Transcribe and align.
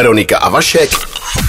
Veronika 0.00 0.38
a 0.40 0.48
Vašek 0.48 0.90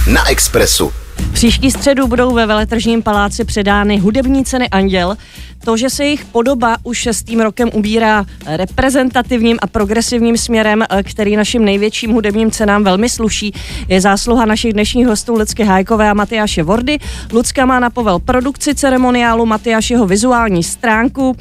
na 0.06 0.24
Expressu. 0.28 1.01
Příští 1.32 1.70
středu 1.70 2.06
budou 2.06 2.34
ve 2.34 2.46
Veletržním 2.46 3.02
paláci 3.02 3.44
předány 3.44 3.98
hudební 3.98 4.44
ceny 4.44 4.68
Anděl. 4.68 5.16
To, 5.64 5.76
že 5.76 5.90
se 5.90 6.04
jejich 6.04 6.24
podoba 6.24 6.76
už 6.82 6.98
šestým 6.98 7.40
rokem 7.40 7.70
ubírá 7.72 8.24
reprezentativním 8.46 9.58
a 9.62 9.66
progresivním 9.66 10.36
směrem, 10.36 10.82
eh, 10.90 11.02
který 11.02 11.36
našim 11.36 11.64
největším 11.64 12.12
hudebním 12.12 12.50
cenám 12.50 12.84
velmi 12.84 13.08
sluší, 13.08 13.54
je 13.88 14.00
zásluha 14.00 14.44
našich 14.44 14.72
dnešních 14.72 15.06
hostů 15.06 15.34
Lidsky 15.34 15.64
Hajkové 15.64 16.10
a 16.10 16.14
Matyáše 16.14 16.62
Vordy. 16.62 16.98
Lucka 17.32 17.66
má 17.66 17.80
na 17.80 17.90
povel 17.90 18.18
produkci 18.18 18.74
ceremoniálu, 18.74 19.46
Matyáš 19.46 19.90
jeho 19.90 20.06
vizuální 20.06 20.62
stránku. 20.62 21.36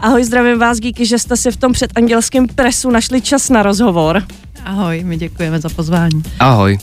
Ahoj, 0.00 0.24
zdravím 0.24 0.58
vás, 0.58 0.80
díky, 0.80 1.06
že 1.06 1.18
jste 1.18 1.36
si 1.36 1.50
v 1.50 1.56
tom 1.56 1.72
předandělském 1.72 2.46
presu 2.48 2.90
našli 2.90 3.20
čas 3.20 3.50
na 3.50 3.62
rozhovor. 3.62 4.22
Ahoj, 4.64 5.04
my 5.04 5.16
děkujeme 5.16 5.60
za 5.60 5.68
pozvání. 5.68 6.22
Ahoj. 6.38 6.78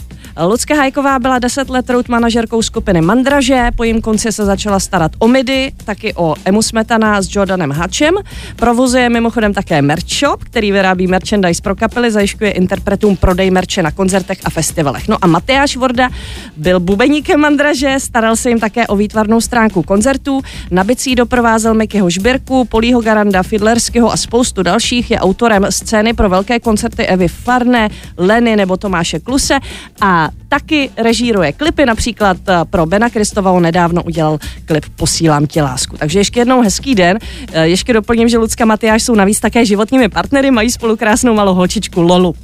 Lucka 0.45 0.75
Hajková 0.75 1.19
byla 1.19 1.39
10 1.39 1.69
let 1.69 1.89
road 1.89 2.09
manažerkou 2.09 2.61
skupiny 2.61 3.01
Mandraže, 3.01 3.69
po 3.75 3.83
jejím 3.83 4.01
konci 4.01 4.31
se 4.31 4.45
začala 4.45 4.79
starat 4.79 5.11
o 5.19 5.27
MIDI, 5.27 5.71
taky 5.85 6.13
o 6.13 6.35
Emu 6.45 6.61
Smetana 6.61 7.21
s 7.21 7.35
Jordanem 7.35 7.71
Hatchem. 7.71 8.15
Provozuje 8.55 9.09
mimochodem 9.09 9.53
také 9.53 9.81
merch 9.81 10.07
shop, 10.19 10.43
který 10.43 10.71
vyrábí 10.71 11.07
merchandise 11.07 11.61
pro 11.61 11.75
kapely, 11.75 12.11
zajišťuje 12.11 12.51
interpretům 12.51 13.17
prodej 13.17 13.51
merče 13.51 13.83
na 13.83 13.91
koncertech 13.91 14.37
a 14.43 14.49
festivalech. 14.49 15.07
No 15.07 15.17
a 15.21 15.27
Matyáš 15.27 15.75
Vorda 15.75 16.09
byl 16.57 16.79
bubeníkem 16.79 17.39
Mandraže, 17.39 17.95
staral 17.97 18.35
se 18.35 18.49
jim 18.49 18.59
také 18.59 18.87
o 18.87 18.95
výtvarnou 18.95 19.41
stránku 19.41 19.83
koncertů, 19.83 20.41
na 20.71 20.83
bicí 20.83 21.15
doprovázel 21.15 21.73
Mikyho 21.73 22.09
Žbirku, 22.09 22.65
Polího 22.65 23.01
Garanda, 23.01 23.43
Fidlerského 23.43 24.11
a 24.11 24.17
spoustu 24.17 24.63
dalších, 24.63 25.11
je 25.11 25.19
autorem 25.19 25.65
scény 25.69 26.13
pro 26.13 26.29
velké 26.29 26.59
koncerty 26.59 27.05
Evy 27.05 27.27
Farné, 27.27 27.89
Leny 28.17 28.55
nebo 28.55 28.77
Tomáše 28.77 29.19
Kluse 29.19 29.59
a 30.01 30.28
taky 30.47 30.89
režíruje 30.97 31.51
klipy, 31.51 31.85
například 31.85 32.37
eh, 32.47 32.53
pro 32.69 32.85
Bena 32.85 33.09
Kristova 33.09 33.59
nedávno 33.59 34.03
udělal 34.03 34.39
klip 34.65 34.85
Posílám 34.95 35.47
tě 35.47 35.61
lásku. 35.61 35.97
Takže 35.97 36.19
ještě 36.19 36.39
jednou 36.39 36.61
hezký 36.61 36.95
den. 36.95 37.19
Eh, 37.51 37.67
ještě 37.67 37.93
doplním, 37.93 38.29
že 38.29 38.37
Lucka 38.37 38.65
Matyáš 38.65 39.03
jsou 39.03 39.15
navíc 39.15 39.39
také 39.39 39.65
životními 39.65 40.09
partnery, 40.09 40.51
mají 40.51 40.71
spolu 40.71 40.97
krásnou 40.97 41.33
malou 41.33 41.53
holčičku 41.53 42.01
Lolu. 42.01 42.35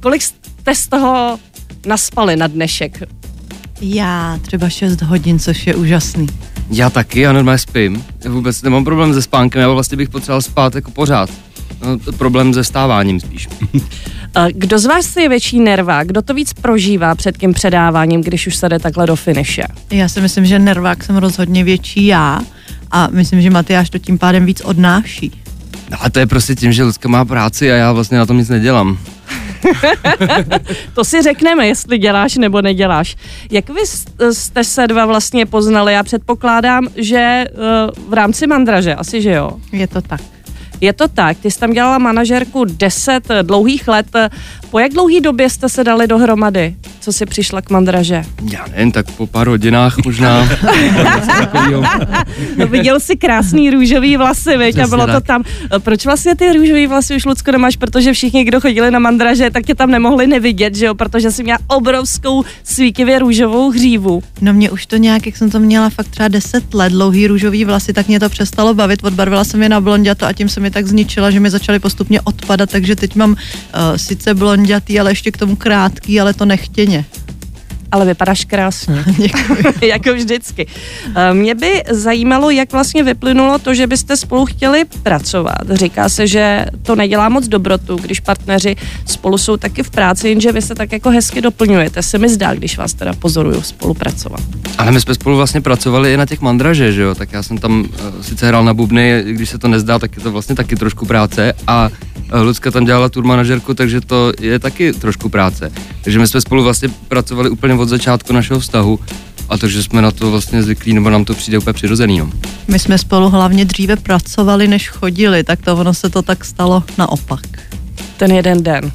Kolik 0.00 0.22
jste 0.22 0.74
z 0.74 0.88
toho 0.88 1.38
naspali 1.86 2.36
na 2.36 2.46
dnešek? 2.46 3.02
Já 3.80 4.38
třeba 4.42 4.68
6 4.68 5.02
hodin, 5.02 5.38
což 5.38 5.66
je 5.66 5.74
úžasný. 5.74 6.26
Já 6.70 6.90
taky, 6.90 7.20
já 7.20 7.32
normálně 7.32 7.58
spím. 7.58 8.04
Já 8.24 8.30
vůbec 8.30 8.62
nemám 8.62 8.84
problém 8.84 9.14
se 9.14 9.22
spánkem, 9.22 9.60
já 9.60 9.68
vlastně 9.68 9.96
bych 9.96 10.08
potřeboval 10.08 10.42
spát 10.42 10.74
jako 10.74 10.90
pořád. 10.90 11.30
No, 11.86 12.12
problém 12.12 12.54
se 12.54 12.64
stáváním 12.64 13.20
spíš. 13.20 13.48
Kdo 14.52 14.78
z 14.78 14.84
vás 14.84 15.16
je 15.16 15.28
větší 15.28 15.60
nerva? 15.60 16.04
Kdo 16.04 16.22
to 16.22 16.34
víc 16.34 16.52
prožívá 16.52 17.14
před 17.14 17.38
tím 17.38 17.52
předáváním, 17.52 18.20
když 18.20 18.46
už 18.46 18.56
se 18.56 18.68
jde 18.68 18.78
takhle 18.78 19.06
do 19.06 19.16
finiše? 19.16 19.62
Já 19.90 20.08
si 20.08 20.20
myslím, 20.20 20.46
že 20.46 20.58
nervák 20.58 21.04
jsem 21.04 21.16
rozhodně 21.16 21.64
větší 21.64 22.06
já 22.06 22.40
a 22.90 23.08
myslím, 23.12 23.42
že 23.42 23.50
Matyáš 23.50 23.90
to 23.90 23.98
tím 23.98 24.18
pádem 24.18 24.46
víc 24.46 24.60
odnáší. 24.60 25.42
No 25.90 25.96
a 26.00 26.10
to 26.10 26.18
je 26.18 26.26
prostě 26.26 26.54
tím, 26.54 26.72
že 26.72 26.84
Lucka 26.84 27.08
má 27.08 27.24
práci 27.24 27.72
a 27.72 27.74
já 27.74 27.92
vlastně 27.92 28.18
na 28.18 28.26
tom 28.26 28.38
nic 28.38 28.48
nedělám. 28.48 28.98
to 30.94 31.04
si 31.04 31.22
řekneme, 31.22 31.66
jestli 31.66 31.98
děláš 31.98 32.36
nebo 32.36 32.62
neděláš. 32.62 33.16
Jak 33.50 33.70
vy 33.70 33.80
jste 34.32 34.64
se 34.64 34.86
dva 34.86 35.06
vlastně 35.06 35.46
poznali? 35.46 35.92
Já 35.92 36.02
předpokládám, 36.02 36.88
že 36.96 37.44
uh, 37.54 38.10
v 38.10 38.12
rámci 38.12 38.46
Mandraže, 38.46 38.94
asi 38.94 39.22
že 39.22 39.30
jo? 39.32 39.50
Je 39.72 39.86
to 39.86 40.02
tak. 40.02 40.20
Je 40.82 40.92
to 40.92 41.08
tak, 41.08 41.38
ty 41.38 41.50
jsi 41.50 41.58
tam 41.58 41.72
dělala 41.72 41.98
manažerku 41.98 42.64
10 42.64 43.28
dlouhých 43.42 43.88
let. 43.88 44.06
Po 44.72 44.78
jak 44.78 44.92
dlouhý 44.92 45.20
době 45.20 45.50
jste 45.50 45.68
se 45.68 45.84
dali 45.84 46.06
dohromady? 46.06 46.74
Co 47.00 47.12
si 47.12 47.26
přišla 47.26 47.62
k 47.62 47.70
mandraže? 47.70 48.24
Já 48.52 48.66
nevím, 48.66 48.92
tak 48.92 49.10
po 49.10 49.26
pár 49.26 49.48
hodinách 49.48 49.96
možná. 50.04 50.48
no, 52.56 52.66
viděl 52.66 53.00
jsi 53.00 53.16
krásný 53.16 53.70
růžový 53.70 54.16
vlasy, 54.16 54.56
veď, 54.56 54.78
a 54.78 54.86
bylo 54.86 55.06
tak. 55.06 55.14
to 55.14 55.20
tam. 55.20 55.44
Proč 55.78 56.04
vlastně 56.06 56.36
ty 56.36 56.52
růžový 56.52 56.86
vlasy 56.86 57.16
už 57.16 57.24
Lucko 57.24 57.52
nemáš? 57.52 57.76
Protože 57.76 58.12
všichni, 58.12 58.44
kdo 58.44 58.60
chodili 58.60 58.90
na 58.90 58.98
mandraže, 58.98 59.50
tak 59.50 59.66
tě 59.66 59.74
tam 59.74 59.90
nemohli 59.90 60.26
nevidět, 60.26 60.74
že 60.74 60.86
jo? 60.86 60.94
Protože 60.94 61.30
jsi 61.30 61.42
měla 61.42 61.58
obrovskou 61.66 62.44
svítivě 62.64 63.18
růžovou 63.18 63.70
hřívu. 63.70 64.22
No 64.40 64.52
mě 64.52 64.70
už 64.70 64.86
to 64.86 64.96
nějak, 64.96 65.26
jak 65.26 65.36
jsem 65.36 65.50
to 65.50 65.60
měla 65.60 65.90
fakt 65.90 66.08
třeba 66.08 66.28
10 66.28 66.74
let, 66.74 66.92
dlouhý 66.92 67.26
růžový 67.26 67.64
vlasy, 67.64 67.92
tak 67.92 68.08
mě 68.08 68.20
to 68.20 68.28
přestalo 68.28 68.74
bavit. 68.74 69.04
Odbarvila 69.04 69.44
jsem 69.44 69.62
je 69.62 69.68
na 69.68 69.80
blonděto 69.80 70.26
a 70.26 70.32
tím 70.32 70.48
se 70.48 70.60
mi 70.60 70.70
tak 70.70 70.86
zničila, 70.86 71.30
že 71.30 71.40
mi 71.40 71.50
začaly 71.50 71.78
postupně 71.78 72.20
odpadat, 72.20 72.70
takže 72.70 72.96
teď 72.96 73.14
mám 73.16 73.30
uh, 73.30 73.36
sice 73.96 74.34
blondětý, 74.62 75.00
ale 75.00 75.10
ještě 75.10 75.30
k 75.30 75.36
tomu 75.36 75.56
krátký, 75.56 76.20
ale 76.20 76.34
to 76.34 76.44
nechtěně 76.44 77.04
ale 77.92 78.04
vypadáš 78.04 78.44
krásně. 78.44 79.04
jako 79.82 80.14
vždycky. 80.14 80.66
Eh, 81.16 81.34
mě 81.34 81.54
by 81.54 81.82
zajímalo, 81.90 82.50
jak 82.50 82.72
vlastně 82.72 83.02
vyplynulo 83.02 83.58
to, 83.58 83.74
že 83.74 83.86
byste 83.86 84.16
spolu 84.16 84.46
chtěli 84.46 84.84
pracovat. 85.02 85.70
Říká 85.70 86.08
se, 86.08 86.26
že 86.26 86.66
to 86.82 86.96
nedělá 86.96 87.28
moc 87.28 87.48
dobrotu, 87.48 87.96
když 87.96 88.20
partneři 88.20 88.76
spolu 89.06 89.38
jsou 89.38 89.56
taky 89.56 89.82
v 89.82 89.90
práci, 89.90 90.28
jenže 90.28 90.52
vy 90.52 90.62
se 90.62 90.74
tak 90.74 90.92
jako 90.92 91.10
hezky 91.10 91.40
doplňujete. 91.40 92.02
Se 92.02 92.18
mi 92.18 92.28
zdá, 92.28 92.54
když 92.54 92.78
vás 92.78 92.94
teda 92.94 93.12
pozoruju 93.12 93.62
spolupracovat. 93.62 94.40
Ale 94.78 94.92
my 94.92 95.00
jsme 95.00 95.14
spolu 95.14 95.36
vlastně 95.36 95.60
pracovali 95.60 96.14
i 96.14 96.16
na 96.16 96.26
těch 96.26 96.40
mandraže, 96.40 96.92
že 96.92 97.02
jo? 97.02 97.14
Tak 97.14 97.32
já 97.32 97.42
jsem 97.42 97.58
tam 97.58 97.80
uh, 97.80 97.86
sice 98.22 98.46
hrál 98.46 98.64
na 98.64 98.74
bubny, 98.74 99.24
když 99.26 99.50
se 99.50 99.58
to 99.58 99.68
nezdá, 99.68 99.98
tak 99.98 100.16
je 100.16 100.22
to 100.22 100.32
vlastně 100.32 100.54
taky 100.54 100.76
trošku 100.76 101.06
práce 101.06 101.52
a 101.66 101.90
Lucka 102.40 102.70
tam 102.70 102.84
dělala 102.84 103.08
tour 103.08 103.24
manažerku, 103.24 103.74
takže 103.74 104.00
to 104.00 104.32
je 104.40 104.58
taky 104.58 104.92
trošku 104.92 105.28
práce. 105.28 105.72
Takže 106.04 106.18
my 106.18 106.26
jsme 106.26 106.40
spolu 106.40 106.62
vlastně 106.62 106.88
pracovali 107.08 107.50
úplně 107.50 107.74
od 107.82 107.88
začátku 107.88 108.32
našeho 108.32 108.60
vztahu 108.60 108.98
a 109.48 109.58
takže 109.58 109.82
jsme 109.82 110.02
na 110.02 110.10
to 110.10 110.30
vlastně 110.30 110.62
zvyklí, 110.62 110.94
nebo 110.94 111.10
nám 111.10 111.24
to 111.24 111.34
přijde 111.34 111.58
úplně 111.58 111.72
přirozený. 111.72 112.18
No. 112.18 112.30
My 112.68 112.78
jsme 112.78 112.98
spolu 112.98 113.28
hlavně 113.28 113.64
dříve 113.64 113.96
pracovali, 113.96 114.68
než 114.68 114.88
chodili, 114.88 115.44
tak 115.44 115.60
to 115.62 115.76
ono 115.76 115.94
se 115.94 116.10
to 116.10 116.22
tak 116.22 116.44
stalo 116.44 116.82
naopak. 116.98 117.40
Ten 118.16 118.32
jeden 118.32 118.62
den. 118.62 118.92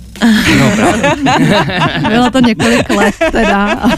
No, 0.59 0.71
Bylo 2.09 2.29
to 2.31 2.39
několik 2.39 2.89
let 2.89 3.15
teda. 3.31 3.81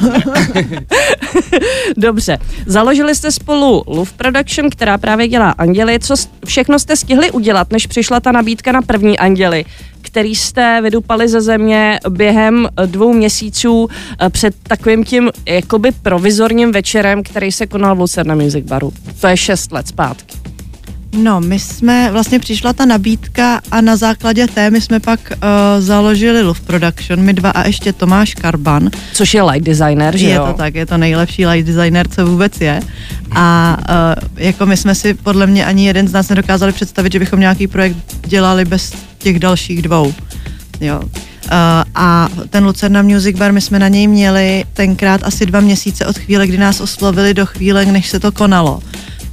Dobře. 1.97 2.37
Založili 2.65 3.15
jste 3.15 3.31
spolu 3.31 3.83
Love 3.87 4.11
Production, 4.17 4.69
která 4.69 4.97
právě 4.97 5.27
dělá 5.27 5.49
Anděli. 5.49 5.99
Co 5.99 6.15
všechno 6.45 6.79
jste 6.79 6.95
stihli 6.95 7.31
udělat, 7.31 7.71
než 7.71 7.87
přišla 7.87 8.19
ta 8.19 8.31
nabídka 8.31 8.71
na 8.71 8.81
první 8.81 9.19
Anděli? 9.19 9.65
Který 10.09 10.35
jste 10.35 10.81
vydupali 10.81 11.27
ze 11.27 11.41
země 11.41 11.99
během 12.09 12.67
dvou 12.85 13.13
měsíců 13.13 13.87
eh, 14.19 14.29
před 14.29 14.55
takovým 14.63 15.03
tím 15.03 15.29
jakoby 15.45 15.91
provizorním 15.91 16.71
večerem, 16.71 17.23
který 17.23 17.51
se 17.51 17.67
konal 17.67 17.95
v 17.95 17.99
Lucerna 17.99 18.35
Music 18.35 18.65
Baru. 18.65 18.93
To 19.21 19.27
je 19.27 19.37
šest 19.37 19.71
let 19.71 19.87
zpátky. 19.87 20.38
No, 21.17 21.41
my 21.41 21.59
jsme, 21.59 22.11
vlastně 22.11 22.39
přišla 22.39 22.73
ta 22.73 22.85
nabídka 22.85 23.61
a 23.71 23.81
na 23.81 23.95
základě 23.95 24.47
té 24.47 24.71
my 24.71 24.81
jsme 24.81 24.99
pak 24.99 25.19
uh, 25.31 25.39
založili 25.79 26.41
Love 26.41 26.59
Production, 26.65 27.19
my 27.19 27.33
dva 27.33 27.49
a 27.49 27.67
ještě 27.67 27.93
Tomáš 27.93 28.35
Karban. 28.35 28.89
Což 29.13 29.33
je 29.33 29.43
light 29.43 29.65
designer, 29.65 30.17
že 30.17 30.27
je 30.27 30.35
jo? 30.35 30.45
Je 30.45 30.51
to 30.51 30.57
tak, 30.57 30.75
je 30.75 30.85
to 30.85 30.97
nejlepší 30.97 31.45
light 31.45 31.67
designer, 31.67 32.07
co 32.07 32.25
vůbec 32.25 32.61
je. 32.61 32.79
A 33.31 33.77
uh, 33.89 34.29
jako 34.35 34.65
my 34.65 34.77
jsme 34.77 34.95
si 34.95 35.13
podle 35.13 35.47
mě 35.47 35.65
ani 35.65 35.87
jeden 35.87 36.07
z 36.07 36.11
nás 36.11 36.29
nedokázali 36.29 36.71
představit, 36.71 37.11
že 37.11 37.19
bychom 37.19 37.39
nějaký 37.39 37.67
projekt 37.67 37.97
dělali 38.27 38.65
bez 38.65 38.93
těch 39.17 39.39
dalších 39.39 39.81
dvou. 39.81 40.13
Jo. 40.81 40.99
Uh, 40.99 41.09
a 41.95 42.29
ten 42.49 42.65
Lucerna 42.65 43.01
Music 43.01 43.37
Bar, 43.37 43.53
my 43.53 43.61
jsme 43.61 43.79
na 43.79 43.87
něj 43.87 44.07
měli 44.07 44.65
tenkrát 44.73 45.21
asi 45.23 45.45
dva 45.45 45.59
měsíce 45.59 46.05
od 46.05 46.17
chvíle, 46.17 46.47
kdy 46.47 46.57
nás 46.57 46.81
oslovili 46.81 47.33
do 47.33 47.45
chvíle, 47.45 47.85
než 47.85 48.09
se 48.09 48.19
to 48.19 48.31
konalo 48.31 48.79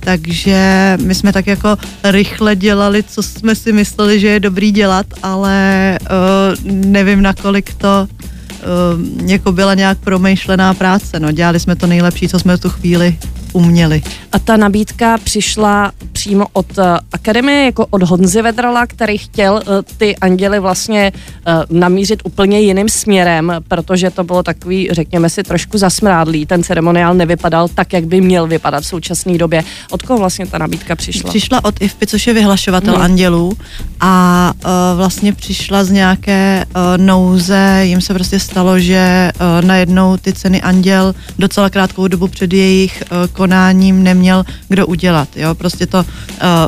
takže 0.06 0.58
my 1.02 1.14
jsme 1.14 1.32
tak 1.32 1.46
jako 1.46 1.76
rychle 2.04 2.56
dělali, 2.56 3.02
co 3.02 3.22
jsme 3.22 3.54
si 3.54 3.72
mysleli, 3.72 4.20
že 4.20 4.28
je 4.28 4.40
dobrý 4.40 4.72
dělat, 4.72 5.06
ale 5.22 5.98
uh, 6.00 6.70
nevím, 6.70 7.22
nakolik 7.22 7.74
to 7.74 8.08
uh, 8.08 9.28
jako 9.30 9.52
byla 9.52 9.74
nějak 9.74 9.98
promýšlená 9.98 10.74
práce. 10.74 11.20
No, 11.20 11.32
dělali 11.32 11.60
jsme 11.60 11.76
to 11.76 11.86
nejlepší, 11.86 12.28
co 12.28 12.38
jsme 12.38 12.58
tu 12.58 12.70
chvíli 12.70 13.18
uměli. 13.52 14.02
A 14.32 14.38
ta 14.38 14.56
nabídka 14.56 15.18
přišla 15.18 15.92
přímo 16.26 16.46
od 16.52 16.78
uh, 16.78 16.84
akademie, 17.12 17.64
jako 17.64 17.86
od 17.90 18.02
Honzy 18.02 18.42
Vedrala, 18.42 18.86
který 18.86 19.18
chtěl 19.18 19.54
uh, 19.54 19.62
ty 19.96 20.16
anděly 20.16 20.60
vlastně 20.60 21.12
uh, 21.12 21.78
namířit 21.78 22.22
úplně 22.24 22.60
jiným 22.60 22.88
směrem, 22.88 23.52
protože 23.68 24.10
to 24.10 24.24
bylo 24.24 24.42
takový, 24.42 24.88
řekněme 24.92 25.30
si, 25.30 25.42
trošku 25.42 25.78
zasmrádlý. 25.78 26.46
Ten 26.46 26.62
ceremoniál 26.62 27.14
nevypadal 27.14 27.68
tak, 27.68 27.92
jak 27.92 28.06
by 28.06 28.20
měl 28.20 28.46
vypadat 28.46 28.82
v 28.82 28.86
současné 28.86 29.38
době. 29.38 29.64
Od 29.90 30.02
koho 30.02 30.18
vlastně 30.18 30.46
ta 30.46 30.58
nabídka 30.58 30.96
přišla? 30.96 31.30
Přišla 31.30 31.64
od 31.64 31.74
IFPy, 31.82 32.06
což 32.06 32.26
je 32.26 32.34
vyhlašovatel 32.34 32.94
hmm. 32.94 33.02
andělů 33.02 33.52
a 34.00 34.52
uh, 34.54 34.70
vlastně 34.96 35.32
přišla 35.32 35.84
z 35.84 35.90
nějaké 35.90 36.64
uh, 36.66 36.82
nouze, 36.96 37.80
jim 37.82 38.00
se 38.00 38.14
prostě 38.14 38.40
stalo, 38.40 38.78
že 38.78 39.30
uh, 39.34 39.66
najednou 39.66 40.16
ty 40.16 40.32
ceny 40.32 40.62
anděl 40.62 41.14
docela 41.38 41.70
krátkou 41.70 42.08
dobu 42.08 42.28
před 42.28 42.52
jejich 42.52 43.02
uh, 43.02 43.32
konáním 43.32 44.02
neměl 44.02 44.44
kdo 44.68 44.86
udělat. 44.86 45.28
Jo? 45.36 45.54
Prostě 45.54 45.86
to 45.86 46.04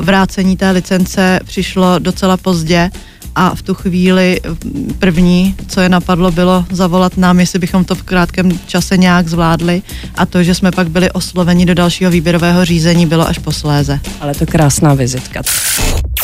vrácení 0.00 0.56
té 0.56 0.70
licence 0.70 1.40
přišlo 1.44 1.98
docela 1.98 2.36
pozdě 2.36 2.90
a 3.34 3.54
v 3.54 3.62
tu 3.62 3.74
chvíli 3.74 4.40
první, 4.98 5.54
co 5.68 5.80
je 5.80 5.88
napadlo, 5.88 6.30
bylo 6.30 6.64
zavolat 6.70 7.16
nám, 7.16 7.40
jestli 7.40 7.58
bychom 7.58 7.84
to 7.84 7.94
v 7.94 8.02
krátkém 8.02 8.58
čase 8.66 8.96
nějak 8.96 9.28
zvládli 9.28 9.82
a 10.14 10.26
to, 10.26 10.42
že 10.42 10.54
jsme 10.54 10.72
pak 10.72 10.90
byli 10.90 11.10
osloveni 11.10 11.66
do 11.66 11.74
dalšího 11.74 12.10
výběrového 12.10 12.64
řízení, 12.64 13.06
bylo 13.06 13.28
až 13.28 13.38
posléze. 13.38 14.00
Ale 14.20 14.34
to 14.34 14.46
krásná 14.46 14.94
vizitka. 14.94 15.42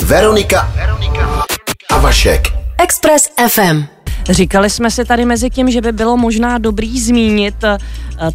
Veronika, 0.02 0.72
Veronika 0.76 1.44
a 1.90 1.98
Vašek. 1.98 2.52
Express 2.78 3.28
FM. 3.48 3.93
Říkali 4.30 4.70
jsme 4.70 4.90
si 4.90 5.04
tady 5.04 5.24
mezi 5.24 5.50
tím, 5.50 5.70
že 5.70 5.80
by 5.80 5.92
bylo 5.92 6.16
možná 6.16 6.58
dobrý 6.58 7.00
zmínit 7.00 7.54
eh, 7.64 7.78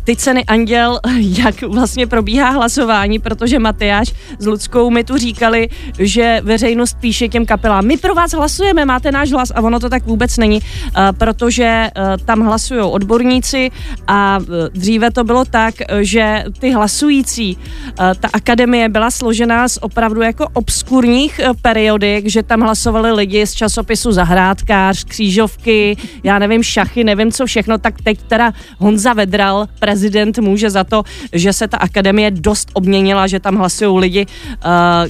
ty 0.04 0.16
ceny 0.16 0.46
Anděl, 0.46 1.00
jak 1.20 1.62
vlastně 1.62 2.08
probíhá 2.08 2.50
hlasování, 2.50 3.20
protože 3.20 3.60
Matyáš 3.60 4.14
s 4.40 4.46
Ludskou 4.46 4.90
mi 4.90 5.04
tu 5.04 5.18
říkali, 5.18 5.70
že 6.00 6.42
veřejnost 6.44 6.98
píše 7.00 7.28
těm 7.28 7.46
kapelám, 7.46 7.86
my 7.86 7.98
pro 7.98 8.16
vás 8.16 8.32
hlasujeme, 8.32 8.86
máte 8.86 9.12
náš 9.12 9.32
hlas. 9.32 9.52
A 9.56 9.62
ono 9.62 9.80
to 9.80 9.90
tak 9.90 10.06
vůbec 10.06 10.38
není, 10.38 10.60
eh, 10.62 11.14
protože 11.18 11.64
eh, 11.66 11.92
tam 12.26 12.42
hlasují 12.42 12.82
odborníci 12.82 13.72
a 14.08 14.40
dříve 14.74 15.12
to 15.12 15.24
bylo 15.24 15.46
tak, 15.46 15.76
že 16.00 16.44
ty 16.60 16.72
hlasující, 16.72 17.58
ta 17.96 18.30
akademie 18.34 18.90
byla 18.90 19.12
složená 19.12 19.68
z 19.68 19.78
opravdu 19.82 20.22
jako 20.22 20.48
obskurních 20.54 21.42
periodik, 21.62 22.28
že 22.28 22.44
tam 22.44 22.62
hlasovali 22.62 23.12
lidi 23.12 23.48
z 23.48 23.54
časopisu 23.54 24.12
Zahrádkář, 24.12 25.04
Křížovky, 25.04 25.79
já 26.24 26.40
nevím, 26.40 26.64
šachy, 26.64 27.04
nevím 27.04 27.32
co 27.32 27.46
všechno, 27.46 27.78
tak 27.78 28.02
teď 28.02 28.20
teda 28.28 28.54
Honza 28.78 29.14
Vedral, 29.14 29.68
prezident, 29.80 30.40
může 30.40 30.70
za 30.70 30.84
to, 30.84 31.04
že 31.34 31.54
se 31.54 31.68
ta 31.68 31.78
akademie 31.78 32.32
dost 32.32 32.70
obměnila, 32.74 33.28
že 33.28 33.40
tam 33.40 33.56
hlasují 33.56 34.00
lidi, 34.00 34.26
uh, 34.26 34.32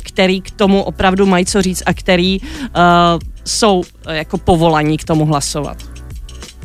který 0.03 0.41
k 0.41 0.51
tomu 0.51 0.83
opravdu 0.83 1.25
mají 1.25 1.45
co 1.45 1.61
říct 1.61 1.83
a 1.85 1.93
který 1.93 2.39
uh, 2.41 2.47
jsou 3.45 3.77
uh, 3.79 3.83
jako 4.13 4.37
povolaní 4.37 4.97
k 4.97 5.03
tomu 5.03 5.25
hlasovat. 5.25 5.77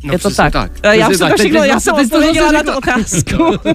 No, 0.04 0.12
je 0.12 0.18
to 0.18 0.30
tak. 0.30 0.52
tak. 0.52 0.72
Já, 0.92 1.08
jsem 1.08 1.18
tak. 1.18 1.32
to 1.32 1.38
všechno, 1.38 1.64
já 1.64 1.80
jsem 1.80 1.94
odpověděla 1.94 2.52
na 2.52 2.62
tu 2.62 2.72
otázku. 2.76 3.36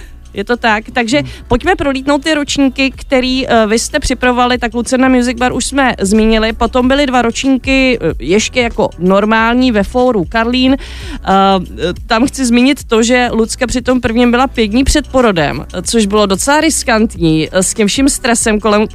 Je 0.34 0.44
to 0.44 0.56
tak, 0.56 0.84
takže 0.92 1.22
pojďme 1.48 1.76
prolítnout 1.76 2.24
ty 2.24 2.34
ročníky, 2.34 2.90
který 2.90 3.46
uh, 3.46 3.52
vy 3.70 3.78
jste 3.78 4.00
připravovali, 4.00 4.58
tak 4.58 4.74
Lucerna 4.74 5.08
Music 5.08 5.38
Bar 5.38 5.52
už 5.52 5.64
jsme 5.64 5.94
zmínili, 6.00 6.52
potom 6.52 6.88
byly 6.88 7.06
dva 7.06 7.22
ročníky 7.22 7.98
uh, 7.98 8.12
ještě 8.18 8.60
jako 8.60 8.90
normální 8.98 9.72
ve 9.72 9.82
fóru 9.82 10.24
Karlín. 10.28 10.72
Uh, 10.72 11.64
tam 12.06 12.26
chci 12.26 12.46
zmínit 12.46 12.84
to, 12.84 13.02
že 13.02 13.28
Lucka 13.32 13.66
při 13.66 13.82
tom 13.82 14.00
prvním 14.00 14.30
byla 14.30 14.46
pět 14.46 14.66
dní 14.66 14.84
před 14.84 15.08
porodem, 15.08 15.66
což 15.82 16.06
bylo 16.06 16.26
docela 16.26 16.60
riskantní, 16.60 17.48
s 17.52 17.74
tím 17.74 17.86
vším 17.86 18.08
stresem, 18.08 18.60
kolem, 18.60 18.86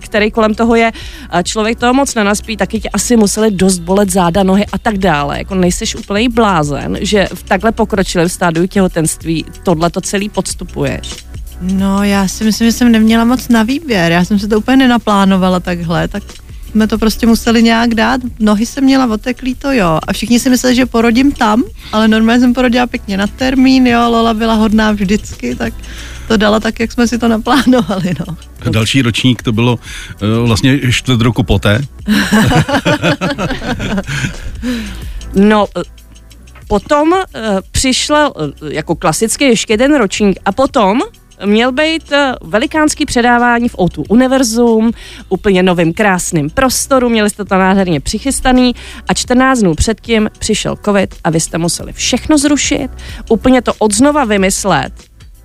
který 0.00 0.30
kolem 0.30 0.54
toho 0.54 0.74
je, 0.74 0.92
člověk 1.44 1.78
toho 1.78 1.94
moc 1.94 2.14
nenaspí, 2.14 2.56
taky 2.56 2.80
tě 2.80 2.88
asi 2.88 3.16
museli 3.16 3.50
dost 3.50 3.78
bolet 3.78 4.10
záda, 4.10 4.42
nohy 4.42 4.66
a 4.72 4.78
tak 4.78 4.98
dále. 4.98 5.38
Jako 5.38 5.54
nejseš 5.54 5.94
úplný 5.94 6.28
blázen, 6.28 6.98
že 7.00 7.28
v 7.34 7.42
takhle 7.42 7.72
pokročilém 7.72 8.28
stádiu 8.28 8.66
těhotenství 8.66 9.44
tohle 9.62 9.90
to 9.90 10.00
celý 10.00 10.28
podstupuješ. 10.66 11.16
No, 11.60 12.04
já 12.04 12.28
si 12.28 12.44
myslím, 12.44 12.68
že 12.68 12.72
jsem 12.72 12.92
neměla 12.92 13.24
moc 13.24 13.48
na 13.48 13.62
výběr. 13.62 14.12
Já 14.12 14.24
jsem 14.24 14.38
se 14.38 14.48
to 14.48 14.58
úplně 14.58 14.76
nenaplánovala 14.76 15.60
takhle, 15.60 16.08
tak 16.08 16.22
jsme 16.70 16.86
to 16.86 16.98
prostě 16.98 17.26
museli 17.26 17.62
nějak 17.62 17.94
dát. 17.94 18.20
Nohy 18.38 18.66
jsem 18.66 18.84
měla 18.84 19.06
oteklý, 19.06 19.54
to 19.54 19.72
jo. 19.72 19.98
A 20.06 20.12
všichni 20.12 20.40
si 20.40 20.50
mysleli, 20.50 20.76
že 20.76 20.86
porodím 20.86 21.32
tam, 21.32 21.64
ale 21.92 22.08
normálně 22.08 22.40
jsem 22.40 22.54
porodila 22.54 22.86
pěkně 22.86 23.16
na 23.16 23.26
termín, 23.26 23.86
jo. 23.86 24.10
Lola 24.10 24.34
byla 24.34 24.54
hodná 24.54 24.92
vždycky, 24.92 25.54
tak 25.54 25.74
to 26.28 26.36
dala 26.36 26.60
tak, 26.60 26.80
jak 26.80 26.92
jsme 26.92 27.08
si 27.08 27.18
to 27.18 27.28
naplánovali, 27.28 28.14
no. 28.26 28.36
Další 28.70 29.02
ročník 29.02 29.42
to 29.42 29.52
bylo 29.52 29.72
uh, 29.72 29.78
vlastně 30.46 30.92
čtvrt 30.92 31.20
roku 31.20 31.42
poté. 31.42 31.80
No, 35.36 35.66
potom 36.68 37.12
uh, 37.12 37.18
přišel 37.70 38.32
uh, 38.36 38.72
jako 38.72 38.94
klasicky 38.94 39.44
ještě 39.44 39.72
jeden 39.72 39.94
ročník 39.94 40.38
a 40.44 40.52
potom 40.52 41.00
měl 41.44 41.72
být 41.72 42.12
uh, 42.12 42.50
velikánský 42.50 43.06
předávání 43.06 43.68
v 43.68 43.74
O2 43.74 44.04
Univerzum, 44.08 44.90
úplně 45.28 45.62
novým 45.62 45.92
krásným 45.92 46.50
prostoru, 46.50 47.08
měli 47.08 47.30
jste 47.30 47.44
to 47.44 47.54
nádherně 47.54 48.00
přichystaný 48.00 48.74
a 49.08 49.14
14 49.14 49.58
dnů 49.58 49.74
předtím 49.74 50.30
přišel 50.38 50.76
covid 50.84 51.14
a 51.24 51.30
vy 51.30 51.40
jste 51.40 51.58
museli 51.58 51.92
všechno 51.92 52.38
zrušit, 52.38 52.88
úplně 53.28 53.62
to 53.62 53.72
odznova 53.78 54.24
vymyslet 54.24 54.92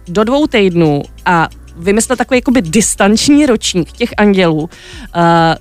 do 0.07 0.23
dvou 0.23 0.47
týdnů 0.47 1.03
a 1.25 1.49
vymyslet 1.77 2.17
takový 2.17 2.37
jakoby 2.37 2.61
distanční 2.61 3.45
ročník 3.45 3.91
těch 3.91 4.09
andělů, 4.17 4.59
uh, 4.61 4.69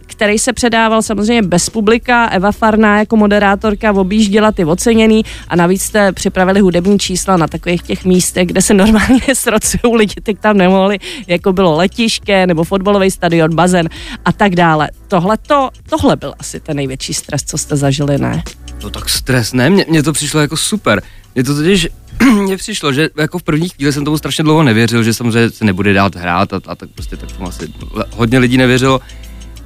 který 0.07 0.39
se 0.39 0.53
předával 0.53 1.03
samozřejmě 1.03 1.43
bez 1.43 1.71
publika. 1.71 2.27
Eva 2.27 2.53
Farná 2.53 2.99
jako 2.99 3.17
moderátorka 3.17 3.93
objížděla 3.93 4.53
ty 4.53 4.65
oceněný 4.65 5.25
a 5.49 5.57
navíc 5.57 5.83
jste 5.83 6.13
připravili 6.13 6.61
hudební 6.61 6.99
čísla 6.99 7.37
na 7.37 7.49
takových 7.49 7.83
těch 7.83 8.05
místech, 8.05 8.49
kde 8.49 8.63
se 8.63 8.75
normálně 8.75 9.21
srocují 9.35 9.97
lidi, 9.97 10.15
ty 10.23 10.35
tam 10.35 10.57
nemohli, 10.57 10.99
jako 11.27 11.53
bylo 11.53 11.77
letiště 11.77 12.47
nebo 12.47 12.65
fotbalový 12.65 13.11
stadion, 13.11 13.55
bazén 13.55 13.89
a 14.25 14.33
tak 14.33 14.55
dále. 14.57 14.89
Tohle, 15.09 15.37
to, 15.37 15.71
tohle 15.91 16.17
byl 16.17 16.35
asi 16.39 16.61
ten 16.61 16.77
největší 16.77 17.15
stres, 17.15 17.43
co 17.43 17.59
jste 17.59 17.77
zažili, 17.77 18.19
ne? 18.19 18.43
No 18.83 18.91
tak 18.91 19.09
stres, 19.09 19.53
ne? 19.53 19.71
Mně, 19.71 20.03
to 20.03 20.13
přišlo 20.13 20.41
jako 20.41 20.57
super. 20.57 21.03
Mně 21.35 21.45
to 21.45 21.55
totiž 21.55 21.89
mně 22.43 22.57
přišlo, 22.57 22.93
že 22.93 23.09
jako 23.17 23.39
v 23.39 23.43
první 23.43 23.69
chvíli 23.69 23.93
jsem 23.93 24.05
tomu 24.05 24.19
strašně 24.19 24.45
dlouho 24.45 24.63
nevěřil, 24.63 25.03
že 25.03 25.15
samozřejmě 25.15 25.51
se 25.51 25.65
nebude 25.65 25.93
dát 25.93 26.17
hrát 26.17 26.53
a, 26.53 26.61
a 26.67 26.75
tak 26.75 26.91
prostě 26.91 27.17
tak 27.17 27.33
tomu 27.33 27.49
asi 27.49 27.69
hodně 28.11 28.39
lidí 28.39 28.57
nevěřilo. 28.57 29.01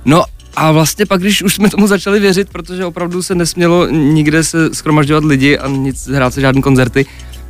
No 0.05 0.25
a 0.57 0.73
vlastně 0.73 1.07
pak, 1.07 1.21
když 1.21 1.43
už 1.43 1.55
jsme 1.55 1.71
tomu 1.71 1.87
začali 1.87 2.21
věřit, 2.21 2.49
protože 2.49 2.85
opravdu 2.85 3.23
se 3.23 3.35
nesmělo 3.35 3.87
nikde 3.91 4.45
se 4.45 4.75
schromažďovat 4.75 5.25
lidi 5.25 5.59
a 5.59 5.69
nic, 5.69 6.09
hrát 6.09 6.35
se 6.35 6.41
žádné 6.41 6.63
koncerty, 6.63 7.07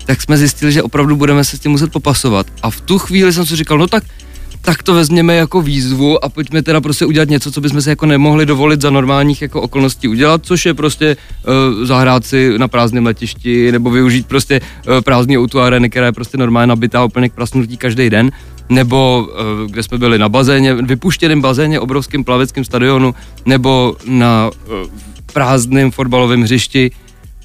tak 0.07 0.23
jsme 0.23 0.37
zjistili, 0.37 0.73
že 0.73 0.83
opravdu 0.83 1.17
budeme 1.17 1.45
se 1.45 1.57
s 1.57 1.61
tím 1.61 1.71
muset 1.71 1.93
popasovat. 1.93 2.47
A 2.63 2.71
v 2.71 2.81
tu 2.81 2.99
chvíli 2.99 3.33
jsem 3.33 3.47
si 3.47 3.57
říkal, 3.57 3.79
no 3.79 3.87
tak 3.87 4.05
tak 4.65 4.83
to 4.83 4.95
vezměme 4.95 5.35
jako 5.35 5.63
výzvu 5.63 6.25
a 6.25 6.29
pojďme 6.29 6.63
teda 6.63 6.81
prostě 6.81 7.07
udělat 7.07 7.29
něco, 7.29 7.53
co 7.53 7.61
bychom 7.61 7.83
si 7.83 7.89
jako 7.89 8.07
nemohli 8.07 8.47
dovolit 8.47 8.81
za 8.81 8.91
normálních 8.91 9.43
jako 9.43 9.61
okolností 9.61 10.09
udělat, 10.09 10.41
což 10.45 10.67
je 10.67 10.75
prostě 10.75 11.17
uh, 11.77 11.85
zahrát 11.85 12.27
si 12.27 12.59
na 12.59 12.69
prázdném 12.69 13.07
letišti 13.07 13.73
nebo 13.73 13.91
využít 13.91 14.27
prostě 14.27 14.61
uh, 14.61 15.01
prázdný 15.01 15.39
auto 15.39 15.61
areny, 15.61 15.91
která 15.91 16.07
je 16.07 16.13
prostě 16.13 16.39
normálně 16.39 16.67
nabitá 16.67 17.05
úplně 17.05 17.29
k 17.29 17.33
prasnutí 17.33 17.77
každý 17.77 18.11
den 18.11 18.31
nebo 18.69 19.29
uh, 19.29 19.71
kde 19.71 19.83
jsme 19.83 19.99
byli 19.99 20.19
na 20.19 20.29
bazéně, 20.29 20.75
vypuštěném 20.75 21.41
bazéně, 21.41 21.81
obrovském 21.81 22.25
plaveckém 22.25 22.65
stadionu, 22.65 23.15
nebo 23.47 23.97
na 24.07 24.51
uh, 24.51 24.91
prázdném 25.33 25.91
fotbalovém 25.91 26.43
hřišti, 26.43 26.91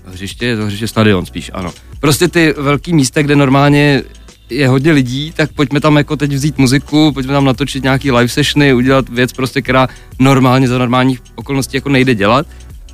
hřiště 0.06 0.46
je 0.46 0.58
to 0.58 0.66
hřiště 0.66 0.88
stadion 0.88 1.26
spíš, 1.26 1.52
ano. 1.54 1.72
Prostě 2.00 2.28
ty 2.28 2.54
velký 2.58 2.94
místa, 2.94 3.22
kde 3.22 3.36
normálně 3.36 4.04
je 4.50 4.68
hodně 4.68 4.92
lidí, 4.92 5.34
tak 5.36 5.54
pojďme 5.54 5.80
tam 5.80 5.98
jako 5.98 6.16
teď 6.16 6.32
vzít 6.32 6.58
muziku, 6.58 7.12
pojďme 7.12 7.34
tam 7.34 7.46
natočit 7.46 7.84
nějaký 7.84 8.12
live 8.12 8.28
sessiony, 8.28 8.74
udělat 8.74 9.10
věc 9.10 9.34
prostě, 9.34 9.62
která 9.62 9.88
normálně 10.20 10.68
za 10.68 10.78
normálních 10.78 11.20
okolností 11.36 11.78
jako 11.78 11.90
nejde 11.90 12.16
dělat. 12.16 12.48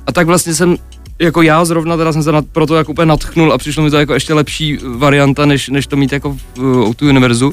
A 0.06 0.12
tak 0.12 0.26
vlastně 0.26 0.54
jsem 0.54 0.76
jako 1.18 1.42
já 1.42 1.64
zrovna 1.64 1.96
teda 1.96 2.12
jsem 2.12 2.22
se 2.22 2.32
nad, 2.32 2.44
proto 2.52 2.76
jako 2.76 2.92
úplně 2.92 3.06
natchnul 3.06 3.52
a 3.52 3.58
přišlo 3.58 3.82
mi 3.84 3.90
to 3.90 3.96
jako 3.96 4.14
ještě 4.14 4.34
lepší 4.34 4.78
varianta, 4.96 5.46
než, 5.46 5.68
než 5.68 5.86
to 5.86 5.96
mít 5.96 6.12
jako 6.12 6.36
v 6.54 6.58
uh, 6.58 6.94
tu 6.94 7.08
univerzu. 7.08 7.52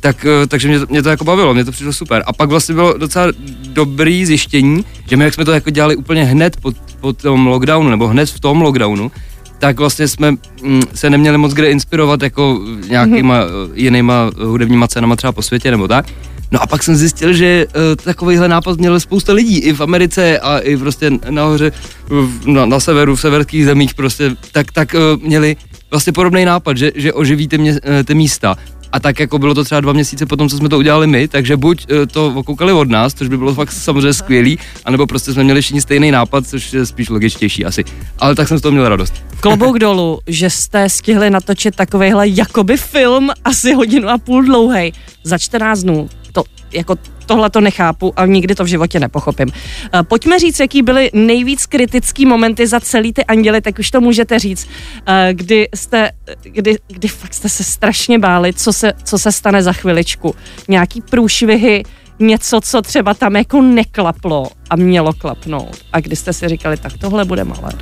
Tak, 0.00 0.24
uh, 0.24 0.46
takže 0.46 0.68
mě 0.68 0.80
to, 0.80 0.86
mě 0.90 1.02
to 1.02 1.08
jako 1.08 1.24
bavilo, 1.24 1.54
mě 1.54 1.64
to 1.64 1.72
přišlo 1.72 1.92
super. 1.92 2.22
A 2.26 2.32
pak 2.32 2.48
vlastně 2.48 2.74
bylo 2.74 2.98
docela 2.98 3.26
dobrý 3.62 4.26
zjištění, 4.26 4.84
že 5.08 5.16
my 5.16 5.24
jak 5.24 5.34
jsme 5.34 5.44
to 5.44 5.52
jako 5.52 5.70
dělali 5.70 5.96
úplně 5.96 6.24
hned 6.24 6.56
po, 6.56 6.72
po 7.00 7.12
tom 7.12 7.46
lockdownu, 7.46 7.90
nebo 7.90 8.08
hned 8.08 8.30
v 8.30 8.40
tom 8.40 8.62
lockdownu, 8.62 9.10
tak 9.58 9.78
vlastně 9.78 10.08
jsme 10.08 10.30
mm, 10.62 10.82
se 10.94 11.10
neměli 11.10 11.38
moc 11.38 11.52
kde 11.52 11.70
inspirovat 11.70 12.22
jako 12.22 12.60
nějakýma 12.88 13.44
mm-hmm. 13.44 13.70
jinýma 13.74 14.30
hudebníma 14.44 14.88
cenama 14.88 15.16
třeba 15.16 15.32
po 15.32 15.42
světě 15.42 15.70
nebo 15.70 15.88
tak. 15.88 16.06
No 16.50 16.62
a 16.62 16.66
pak 16.66 16.82
jsem 16.82 16.96
zjistil, 16.96 17.32
že 17.32 17.66
uh, 17.66 18.04
takovýhle 18.04 18.48
nápad 18.48 18.78
měl 18.78 19.00
spousta 19.00 19.32
lidí 19.32 19.58
i 19.58 19.72
v 19.72 19.80
Americe 19.80 20.38
a 20.38 20.58
i 20.58 20.76
prostě 20.76 21.10
nahoře 21.30 21.72
v, 22.08 22.46
na, 22.46 22.66
na 22.66 22.80
severu, 22.80 23.16
v 23.16 23.20
severských 23.20 23.64
zemích 23.64 23.94
prostě, 23.94 24.30
tak, 24.52 24.72
tak 24.72 24.94
uh, 24.94 25.22
měli 25.22 25.56
vlastně 25.90 26.12
podobný 26.12 26.44
nápad, 26.44 26.76
že, 26.76 26.92
že 26.94 27.12
oživíte 27.12 27.58
mě, 27.58 27.80
ty 28.04 28.14
místa. 28.14 28.56
A 28.94 29.00
tak 29.00 29.20
jako 29.20 29.38
bylo 29.38 29.54
to 29.54 29.64
třeba 29.64 29.80
dva 29.80 29.92
měsíce 29.92 30.26
potom, 30.26 30.48
co 30.48 30.56
jsme 30.56 30.68
to 30.68 30.78
udělali 30.78 31.06
my, 31.06 31.28
takže 31.28 31.56
buď 31.56 31.86
uh, 31.90 32.06
to 32.06 32.26
okoukali 32.26 32.72
od 32.72 32.88
nás, 32.88 33.14
což 33.14 33.28
by 33.28 33.36
bylo 33.36 33.54
fakt 33.54 33.72
samozřejmě 33.72 34.12
skvělý, 34.12 34.58
anebo 34.84 35.06
prostě 35.06 35.32
jsme 35.32 35.44
měli 35.44 35.62
všichni 35.62 35.80
stejný 35.80 36.10
nápad, 36.10 36.46
což 36.46 36.72
je 36.72 36.86
spíš 36.86 37.08
logičtější 37.08 37.64
asi. 37.64 37.84
Ale 38.18 38.34
tak 38.34 38.48
jsem 38.48 38.58
z 38.58 38.60
toho 38.60 38.72
měl 38.72 38.88
radost. 38.88 39.14
Klobouk 39.40 39.78
dolů, 39.86 40.20
že 40.26 40.50
jste 40.50 40.88
stihli 40.88 41.30
natočit 41.30 41.76
takovejhle 41.76 42.28
jakoby 42.28 42.76
film, 42.76 43.30
asi 43.44 43.74
hodinu 43.74 44.08
a 44.08 44.18
půl 44.18 44.44
dlouhý, 44.44 44.92
za 45.24 45.38
14 45.38 45.80
dnů. 45.80 46.08
To, 46.32 46.44
jako 46.72 46.96
tohle 47.26 47.50
to 47.50 47.60
nechápu 47.60 48.12
a 48.16 48.26
nikdy 48.26 48.54
to 48.54 48.64
v 48.64 48.66
životě 48.66 49.00
nepochopím. 49.00 49.48
Uh, 49.48 50.02
pojďme 50.02 50.38
říct, 50.38 50.60
jaký 50.60 50.82
byly 50.82 51.10
nejvíc 51.12 51.66
kritický 51.66 52.26
momenty 52.26 52.66
za 52.66 52.80
celý 52.80 53.12
ty 53.12 53.24
anděly, 53.24 53.60
tak 53.60 53.78
už 53.78 53.90
to 53.90 54.00
můžete 54.00 54.38
říct, 54.38 54.66
uh, 54.66 55.14
kdy 55.32 55.68
jste, 55.74 56.10
kdy, 56.42 56.76
kdy 56.88 57.08
fakt 57.08 57.34
jste 57.34 57.48
se 57.48 57.64
strašně 57.64 58.18
báli, 58.18 58.52
co 58.52 58.72
se, 58.72 58.92
co 59.04 59.18
se 59.18 59.32
stane 59.32 59.62
za 59.62 59.72
chviličku. 59.72 60.34
Nějaký 60.68 61.00
průšvihy, 61.00 61.82
něco, 62.18 62.60
co 62.60 62.82
třeba 62.82 63.14
tam 63.14 63.36
jako 63.36 63.62
neklaplo 63.62 64.50
a 64.70 64.76
mělo 64.76 65.12
klapnout? 65.12 65.76
A 65.92 66.00
kdy 66.00 66.16
jste 66.16 66.32
si 66.32 66.48
říkali, 66.48 66.76
tak 66.76 66.98
tohle 66.98 67.24
bude 67.24 67.44
malé? 67.44 67.72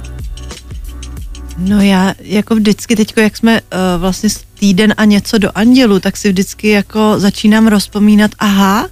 No 1.58 1.80
já 1.80 2.14
jako 2.20 2.54
vždycky 2.54 2.96
teď, 2.96 3.12
jak 3.16 3.36
jsme 3.36 3.60
uh, 3.60 3.68
vlastně 3.98 4.28
týden 4.58 4.94
a 4.96 5.04
něco 5.04 5.38
do 5.38 5.50
andělu, 5.54 6.00
tak 6.00 6.16
si 6.16 6.28
vždycky 6.28 6.68
jako 6.68 7.14
začínám 7.16 7.66
rozpomínat, 7.66 8.30
aha, 8.38 8.88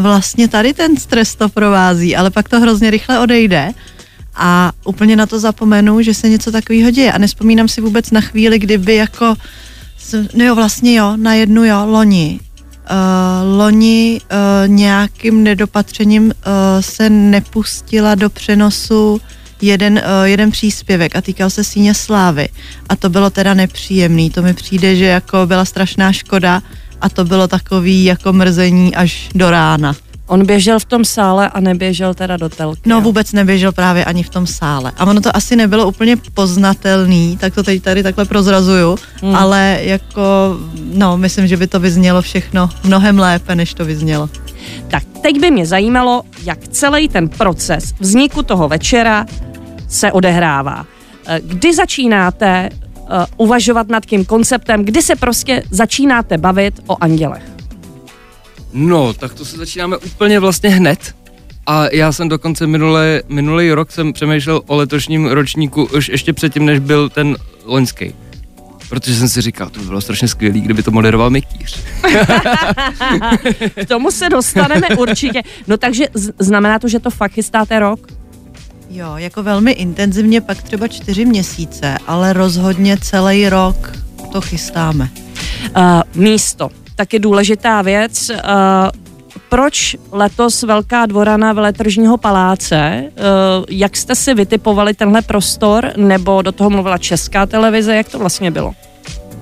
vlastně 0.00 0.48
tady 0.48 0.74
ten 0.74 0.96
stres 0.96 1.34
to 1.34 1.48
provází, 1.48 2.16
ale 2.16 2.30
pak 2.30 2.48
to 2.48 2.60
hrozně 2.60 2.90
rychle 2.90 3.20
odejde. 3.20 3.72
A 4.34 4.72
úplně 4.84 5.16
na 5.16 5.26
to 5.26 5.38
zapomenu, 5.38 6.02
že 6.02 6.14
se 6.14 6.28
něco 6.28 6.52
takového 6.52 6.90
děje. 6.90 7.12
A 7.12 7.18
nespomínám 7.18 7.68
si 7.68 7.80
vůbec 7.80 8.10
na 8.10 8.20
chvíli, 8.20 8.58
kdyby 8.58 8.94
jako, 8.96 9.34
no 10.34 10.44
jo, 10.44 10.54
vlastně 10.54 10.94
jo, 10.94 11.16
na 11.16 11.34
jednu 11.34 11.64
jo, 11.64 11.86
loni. 11.86 12.40
Uh, 12.90 13.58
loni 13.58 14.20
uh, 14.20 14.68
nějakým 14.68 15.42
nedopatřením 15.42 16.24
uh, 16.24 16.32
se 16.80 17.10
nepustila 17.10 18.14
do 18.14 18.30
přenosu 18.30 19.20
jeden, 19.60 19.94
uh, 19.94 20.24
jeden 20.24 20.50
příspěvek 20.50 21.16
a 21.16 21.20
týkal 21.20 21.50
se 21.50 21.64
síně 21.64 21.94
slávy. 21.94 22.48
A 22.88 22.96
to 22.96 23.08
bylo 23.08 23.30
teda 23.30 23.54
nepříjemný, 23.54 24.30
to 24.30 24.42
mi 24.42 24.54
přijde, 24.54 24.96
že 24.96 25.04
jako 25.04 25.46
byla 25.46 25.64
strašná 25.64 26.12
škoda 26.12 26.62
a 27.00 27.08
to 27.08 27.24
bylo 27.24 27.48
takový 27.48 28.04
jako 28.04 28.32
mrzení 28.32 28.94
až 28.94 29.28
do 29.34 29.50
rána. 29.50 29.94
On 30.26 30.46
běžel 30.46 30.78
v 30.78 30.84
tom 30.84 31.04
sále 31.04 31.48
a 31.48 31.60
neběžel 31.60 32.14
teda 32.14 32.36
do 32.36 32.48
telky. 32.48 32.80
No 32.86 32.96
jo? 32.96 33.00
vůbec 33.02 33.32
neběžel 33.32 33.72
právě 33.72 34.04
ani 34.04 34.22
v 34.22 34.28
tom 34.28 34.46
sále. 34.46 34.92
A 34.96 35.04
ono 35.06 35.20
to 35.20 35.36
asi 35.36 35.56
nebylo 35.56 35.88
úplně 35.88 36.16
poznatelný, 36.34 37.36
tak 37.40 37.54
to 37.54 37.62
teď 37.62 37.82
tady 37.82 38.02
takhle 38.02 38.24
prozrazuju, 38.24 38.98
hmm. 39.22 39.34
ale 39.36 39.78
jako, 39.82 40.56
no, 40.94 41.18
myslím, 41.18 41.46
že 41.46 41.56
by 41.56 41.66
to 41.66 41.80
vyznělo 41.80 42.22
všechno 42.22 42.70
mnohem 42.84 43.18
lépe, 43.18 43.54
než 43.54 43.74
to 43.74 43.84
vyznělo. 43.84 44.30
Tak 44.88 45.02
teď 45.22 45.40
by 45.40 45.50
mě 45.50 45.66
zajímalo, 45.66 46.22
jak 46.44 46.68
celý 46.68 47.08
ten 47.08 47.28
proces 47.28 47.84
vzniku 48.00 48.42
toho 48.42 48.68
večera 48.68 49.26
se 49.88 50.12
odehrává. 50.12 50.86
Eh, 51.26 51.40
Kdy 51.44 51.74
začínáte 51.74 52.68
uh, 53.10 53.24
uvažovat 53.36 53.88
nad 53.88 54.06
tím 54.06 54.24
konceptem, 54.24 54.84
kdy 54.84 55.02
se 55.02 55.16
prostě 55.16 55.62
začínáte 55.70 56.38
bavit 56.38 56.80
o 56.86 56.96
andělech? 57.00 57.42
No, 58.72 59.12
tak 59.14 59.34
to 59.34 59.44
se 59.44 59.56
začínáme 59.56 59.96
úplně 59.96 60.40
vlastně 60.40 60.70
hned. 60.70 61.14
A 61.66 61.86
já 61.92 62.12
jsem 62.12 62.28
dokonce 62.28 62.66
minulé, 62.66 63.22
minulý 63.28 63.72
rok 63.72 63.92
jsem 63.92 64.12
přemýšlel 64.12 64.62
o 64.66 64.76
letošním 64.76 65.26
ročníku 65.26 65.88
už 65.96 66.08
ještě 66.08 66.32
předtím, 66.32 66.66
než 66.66 66.78
byl 66.78 67.08
ten 67.08 67.36
loňský. 67.64 68.14
Protože 68.88 69.14
jsem 69.16 69.28
si 69.28 69.40
říkal, 69.40 69.70
to 69.70 69.80
by 69.80 69.86
bylo 69.86 70.00
strašně 70.00 70.28
skvělý, 70.28 70.60
kdyby 70.60 70.82
to 70.82 70.90
moderoval 70.90 71.30
Mikýř. 71.30 71.84
K 73.84 73.88
tomu 73.88 74.10
se 74.10 74.28
dostaneme 74.28 74.88
určitě. 74.98 75.42
No 75.66 75.76
takže 75.76 76.06
znamená 76.38 76.78
to, 76.78 76.88
že 76.88 76.98
to 76.98 77.10
fakt 77.10 77.32
chystáte 77.32 77.78
rok? 77.78 78.19
Jo, 78.92 79.12
jako 79.16 79.42
velmi 79.42 79.70
intenzivně, 79.70 80.40
pak 80.40 80.62
třeba 80.62 80.88
čtyři 80.88 81.24
měsíce, 81.24 81.98
ale 82.06 82.32
rozhodně 82.32 82.96
celý 82.96 83.48
rok 83.48 83.92
to 84.32 84.40
chystáme. 84.40 85.08
Uh, 85.76 85.82
místo, 86.14 86.68
taky 86.96 87.18
důležitá 87.18 87.82
věc. 87.82 88.30
Uh, 88.30 88.36
proč 89.48 89.96
letos 90.12 90.62
Velká 90.62 91.06
dvorana 91.06 91.52
veletržního 91.52 92.16
paláce? 92.16 93.02
Uh, 93.04 93.64
jak 93.68 93.96
jste 93.96 94.14
si 94.14 94.34
vytipovali 94.34 94.94
tenhle 94.94 95.22
prostor? 95.22 95.92
Nebo 95.96 96.42
do 96.42 96.52
toho 96.52 96.70
mluvila 96.70 96.98
Česká 96.98 97.46
televize? 97.46 97.96
Jak 97.96 98.08
to 98.08 98.18
vlastně 98.18 98.50
bylo? 98.50 98.72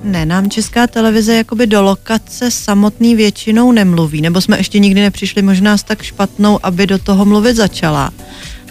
Ne, 0.04 0.26
nám 0.26 0.50
česká 0.50 0.86
televize 0.86 1.34
jakoby 1.34 1.66
do 1.66 1.82
lokace 1.82 2.50
samotný 2.50 3.16
většinou 3.16 3.72
nemluví, 3.72 4.20
nebo 4.20 4.40
jsme 4.40 4.58
ještě 4.58 4.78
nikdy 4.78 5.00
nepřišli 5.00 5.42
možná 5.42 5.76
s 5.76 5.82
tak 5.82 6.02
špatnou, 6.02 6.58
aby 6.62 6.86
do 6.86 6.98
toho 6.98 7.24
mluvit 7.24 7.56
začala. 7.56 8.10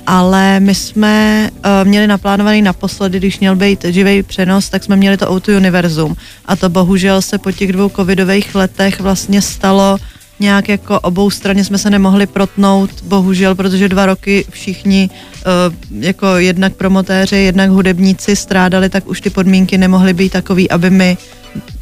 Ale 0.09 0.59
my 0.59 0.75
jsme 0.75 1.49
uh, 1.51 1.87
měli 1.87 2.07
naplánovaný 2.07 2.61
naposledy, 2.61 3.17
když 3.17 3.39
měl 3.39 3.55
být 3.55 3.85
živý 3.85 4.23
přenos, 4.23 4.69
tak 4.69 4.83
jsme 4.83 4.95
měli 4.95 5.17
to 5.17 5.25
O2 5.25 5.57
Univerzum. 5.57 6.15
A 6.45 6.55
to 6.55 6.69
bohužel 6.69 7.21
se 7.21 7.37
po 7.37 7.51
těch 7.51 7.71
dvou 7.71 7.89
covidových 7.89 8.55
letech 8.55 8.99
vlastně 8.99 9.41
stalo 9.41 9.97
nějak 10.39 10.69
jako 10.69 10.99
obou 10.99 11.29
straně 11.29 11.63
jsme 11.63 11.77
se 11.77 11.89
nemohli 11.89 12.27
protnout, 12.27 12.89
bohužel, 13.03 13.55
protože 13.55 13.89
dva 13.89 14.05
roky 14.05 14.45
všichni 14.49 15.09
uh, 15.09 16.03
jako 16.03 16.27
jednak 16.37 16.73
promotéři, 16.73 17.35
jednak 17.35 17.69
hudebníci 17.69 18.35
strádali, 18.35 18.89
tak 18.89 19.07
už 19.07 19.21
ty 19.21 19.29
podmínky 19.29 19.77
nemohly 19.77 20.13
být 20.13 20.31
takový, 20.31 20.71
aby 20.71 20.89
my, 20.89 21.17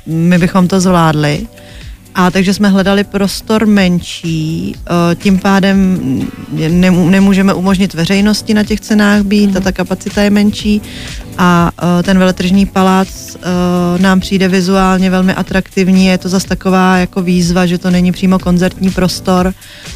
my 0.06 0.38
bychom 0.38 0.68
to 0.68 0.80
zvládli. 0.80 1.48
A 2.18 2.32
takže 2.32 2.54
jsme 2.54 2.70
hledali 2.70 3.04
prostor 3.04 3.66
menší, 3.66 4.76
uh, 4.76 5.16
tím 5.16 5.40
pádem 5.40 6.00
nemů- 6.56 7.10
nemůžeme 7.10 7.54
umožnit 7.54 7.94
veřejnosti 7.94 8.54
na 8.54 8.64
těch 8.64 8.80
cenách 8.80 9.24
být, 9.24 9.64
ta 9.64 9.72
kapacita 9.72 10.22
je 10.22 10.30
menší 10.30 10.82
a 11.38 11.72
uh, 11.84 12.04
ten 12.04 12.20
veletržní 12.20 12.66
palác 12.66 13.36
uh, 13.36 14.02
nám 14.02 14.20
přijde 14.20 14.48
vizuálně 14.48 15.10
velmi 15.10 15.34
atraktivní, 15.34 16.06
je 16.06 16.18
to 16.18 16.30
zase 16.30 16.48
taková 16.48 16.98
jako 16.98 17.22
výzva, 17.22 17.66
že 17.66 17.78
to 17.78 17.92
není 17.92 18.12
přímo 18.12 18.40
koncertní 18.40 18.90
prostor 18.90 19.54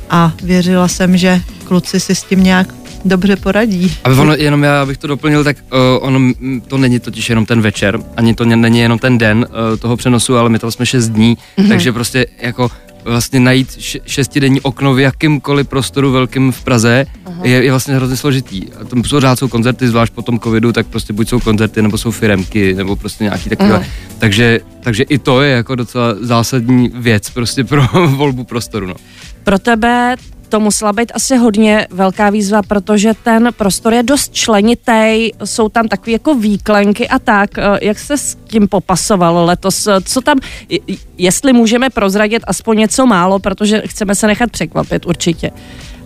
a 0.10 0.34
věřila 0.44 0.88
jsem, 0.88 1.18
že 1.18 1.42
kluci 1.64 2.00
si 2.00 2.16
s 2.16 2.24
tím 2.24 2.44
nějak 2.44 2.79
dobře 3.06 3.36
poradí. 3.36 3.98
Aby 4.04 4.16
ono, 4.16 4.34
jenom 4.34 4.64
já 4.64 4.86
bych 4.86 4.98
to 4.98 5.08
doplnil, 5.08 5.44
tak 5.44 5.58
uh, 5.72 6.08
ono, 6.08 6.34
to 6.68 6.78
není 6.78 7.00
totiž 7.00 7.30
jenom 7.30 7.46
ten 7.46 7.62
večer, 7.62 8.00
ani 8.18 8.36
to 8.36 8.46
není 8.46 8.80
jenom 8.80 9.00
ten 9.00 9.18
den 9.18 9.46
uh, 9.50 9.78
toho 9.78 9.98
přenosu, 9.98 10.38
ale 10.38 10.50
my 10.50 10.60
tam 10.60 10.72
jsme 10.72 10.86
6 10.86 11.10
dní, 11.10 11.38
mm-hmm. 11.38 11.68
takže 11.68 11.92
prostě 11.92 12.26
jako 12.42 12.72
vlastně 13.04 13.40
najít 13.40 13.78
šestidenní 14.06 14.62
okno 14.62 14.94
v 14.94 15.00
jakýmkoliv 15.00 15.68
prostoru 15.68 16.12
velkým 16.12 16.52
v 16.52 16.64
Praze 16.64 17.06
je, 17.44 17.64
je 17.64 17.72
vlastně 17.72 17.96
hrozně 17.96 18.18
složitý. 18.18 18.62
A 18.82 18.86
tam 18.86 19.02
pořád 19.02 19.40
jsou 19.40 19.48
koncerty, 19.48 19.88
zvlášť 19.88 20.14
po 20.14 20.22
tom 20.22 20.40
covidu, 20.40 20.72
tak 20.72 20.88
prostě 20.88 21.14
buď 21.14 21.30
jsou 21.30 21.40
koncerty, 21.40 21.82
nebo 21.82 21.98
jsou 21.98 22.12
firemky, 22.12 22.74
nebo 22.74 22.96
prostě 22.96 23.24
nějaký 23.24 23.50
takové. 23.50 23.76
Aha. 23.76 23.84
Takže, 24.20 24.60
takže 24.82 25.04
i 25.04 25.18
to 25.18 25.42
je 25.42 25.52
jako 25.52 25.76
docela 25.76 26.16
zásadní 26.22 26.92
věc 26.96 27.30
prostě 27.30 27.64
pro 27.64 27.84
volbu 28.08 28.44
prostoru. 28.44 28.86
No. 28.86 28.96
Pro 29.44 29.60
tebe 29.60 30.16
to 30.50 30.60
musela 30.60 30.94
být 30.94 31.12
asi 31.16 31.38
hodně 31.38 31.88
velká 31.90 32.30
výzva, 32.30 32.62
protože 32.64 33.14
ten 33.24 33.50
prostor 33.58 33.94
je 33.94 34.04
dost 34.04 34.34
členitý, 34.34 35.32
jsou 35.46 35.70
tam 35.70 35.88
takové 35.88 36.12
jako 36.12 36.36
výklenky 36.36 37.08
a 37.08 37.20
tak. 37.20 37.58
Eh, 37.58 37.62
Jak 37.82 38.00
se 38.00 38.18
s 38.18 38.38
tím 38.48 38.68
popasoval 38.68 39.46
letos? 39.46 39.88
Eh, 39.88 40.02
Co 40.04 40.22
tam, 40.22 40.38
je- 40.70 40.80
jestli 41.18 41.54
můžeme 41.54 41.90
prozradit 41.90 42.44
aspoň 42.48 42.78
něco 42.78 43.06
málo, 43.06 43.40
protože 43.40 43.82
chceme 43.86 44.16
se 44.16 44.28
nechat 44.28 44.52
překvapit 44.52 45.06
určitě. 45.06 45.52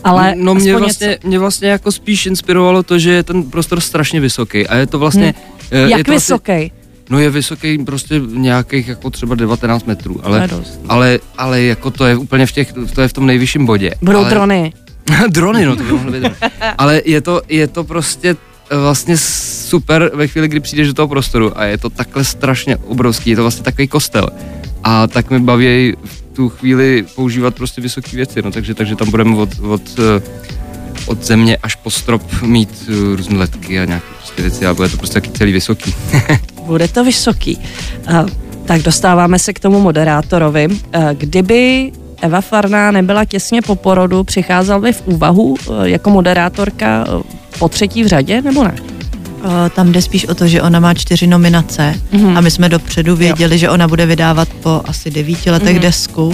Ale 0.03 0.33
no 0.37 0.55
mě 0.55 0.75
vlastně, 0.77 1.07
něco. 1.07 1.27
mě 1.27 1.39
vlastně 1.39 1.69
jako 1.69 1.91
spíš 1.91 2.25
inspirovalo 2.25 2.83
to, 2.83 2.99
že 2.99 3.11
je 3.11 3.23
ten 3.23 3.43
prostor 3.43 3.79
strašně 3.81 4.19
vysoký 4.19 4.67
a 4.67 4.75
je 4.75 4.87
to 4.87 4.99
vlastně... 4.99 5.33
eh, 5.71 5.77
je 5.77 5.81
Jak 5.81 5.89
to 6.05 6.11
Vlastně, 6.11 6.13
vysoký? 6.13 6.71
No 7.09 7.19
je 7.19 7.29
vysoký 7.29 7.77
prostě 7.77 8.21
nějakých 8.27 8.87
jako 8.87 9.09
třeba 9.09 9.35
19 9.35 9.85
metrů, 9.85 10.19
ale, 10.23 10.49
ale, 10.89 11.19
ale 11.37 11.61
jako 11.61 11.91
to 11.91 12.05
je 12.05 12.15
úplně 12.15 12.45
v 12.45 12.51
těch, 12.51 12.73
to 12.95 13.01
je 13.01 13.07
v 13.07 13.13
tom 13.13 13.25
nejvyšším 13.25 13.65
bodě. 13.65 13.91
Budou 14.01 14.19
ale, 14.19 14.29
drony. 14.29 14.73
drony, 15.29 15.65
no 15.65 15.75
to 15.75 15.83
by 15.83 15.91
mohly 15.91 16.21
být. 16.21 16.31
Ale 16.77 17.01
je 17.05 17.21
to, 17.21 17.41
je 17.49 17.67
to 17.67 17.83
prostě 17.83 18.35
eh, 18.69 18.77
vlastně 18.77 19.17
super 19.17 20.11
ve 20.13 20.27
chvíli, 20.27 20.47
kdy 20.47 20.59
přijdeš 20.59 20.87
do 20.87 20.93
toho 20.93 21.07
prostoru 21.07 21.59
a 21.59 21.65
je 21.65 21.77
to 21.77 21.89
takhle 21.89 22.23
strašně 22.23 22.77
obrovský, 22.77 23.29
je 23.29 23.35
to 23.35 23.41
vlastně 23.41 23.63
takový 23.63 23.87
kostel. 23.87 24.29
A 24.83 25.07
tak 25.07 25.29
mi 25.29 25.39
baví 25.39 25.93
v 26.05 26.23
tu 26.33 26.49
chvíli 26.49 27.05
používat 27.15 27.55
prostě 27.55 27.81
vysoké 27.81 28.17
věci, 28.17 28.41
no 28.41 28.51
takže, 28.51 28.73
takže 28.73 28.95
tam 28.95 29.11
budeme 29.11 29.35
od, 29.35 29.49
od, 29.59 29.81
eh, 29.99 30.21
od 31.05 31.23
země 31.23 31.57
až 31.57 31.75
po 31.75 31.89
strop 31.89 32.41
mít 32.41 32.89
eh, 32.89 33.15
různé 33.15 33.37
letky 33.37 33.79
a 33.79 33.85
nějaké 33.85 34.05
prostě 34.17 34.41
věci 34.41 34.65
a 34.65 34.73
bude 34.73 34.89
to 34.89 34.97
prostě 34.97 35.13
taky 35.13 35.29
celý 35.29 35.51
vysoký. 35.51 35.95
Bude 36.65 36.87
to 36.87 37.03
vysoký. 37.03 37.57
Uh, 38.09 38.29
tak 38.65 38.81
dostáváme 38.81 39.39
se 39.39 39.53
k 39.53 39.59
tomu 39.59 39.81
moderátorovi. 39.81 40.67
Uh, 40.67 40.77
kdyby 41.13 41.91
Eva 42.21 42.41
Farná 42.41 42.91
nebyla 42.91 43.25
těsně 43.25 43.61
po 43.61 43.75
porodu, 43.75 44.23
přicházel 44.23 44.81
by 44.81 44.93
v 44.93 45.01
úvahu 45.07 45.43
uh, 45.43 45.55
jako 45.83 46.09
moderátorka 46.09 47.05
po 47.59 47.69
třetí 47.69 48.03
v 48.03 48.07
řadě, 48.07 48.41
nebo 48.41 48.63
ne? 48.63 48.75
Tam 49.75 49.91
jde 49.91 50.01
spíš 50.01 50.25
o 50.27 50.35
to, 50.35 50.47
že 50.47 50.61
ona 50.61 50.79
má 50.79 50.93
čtyři 50.93 51.27
nominace 51.27 51.95
Mhm. 52.11 52.37
a 52.37 52.41
my 52.41 52.51
jsme 52.51 52.69
dopředu 52.69 53.15
věděli, 53.15 53.57
že 53.57 53.69
ona 53.69 53.87
bude 53.87 54.05
vydávat 54.05 54.47
po 54.49 54.81
asi 54.85 55.11
devíti 55.11 55.51
letech 55.51 55.73
Mhm. 55.73 55.81
desku 55.81 56.33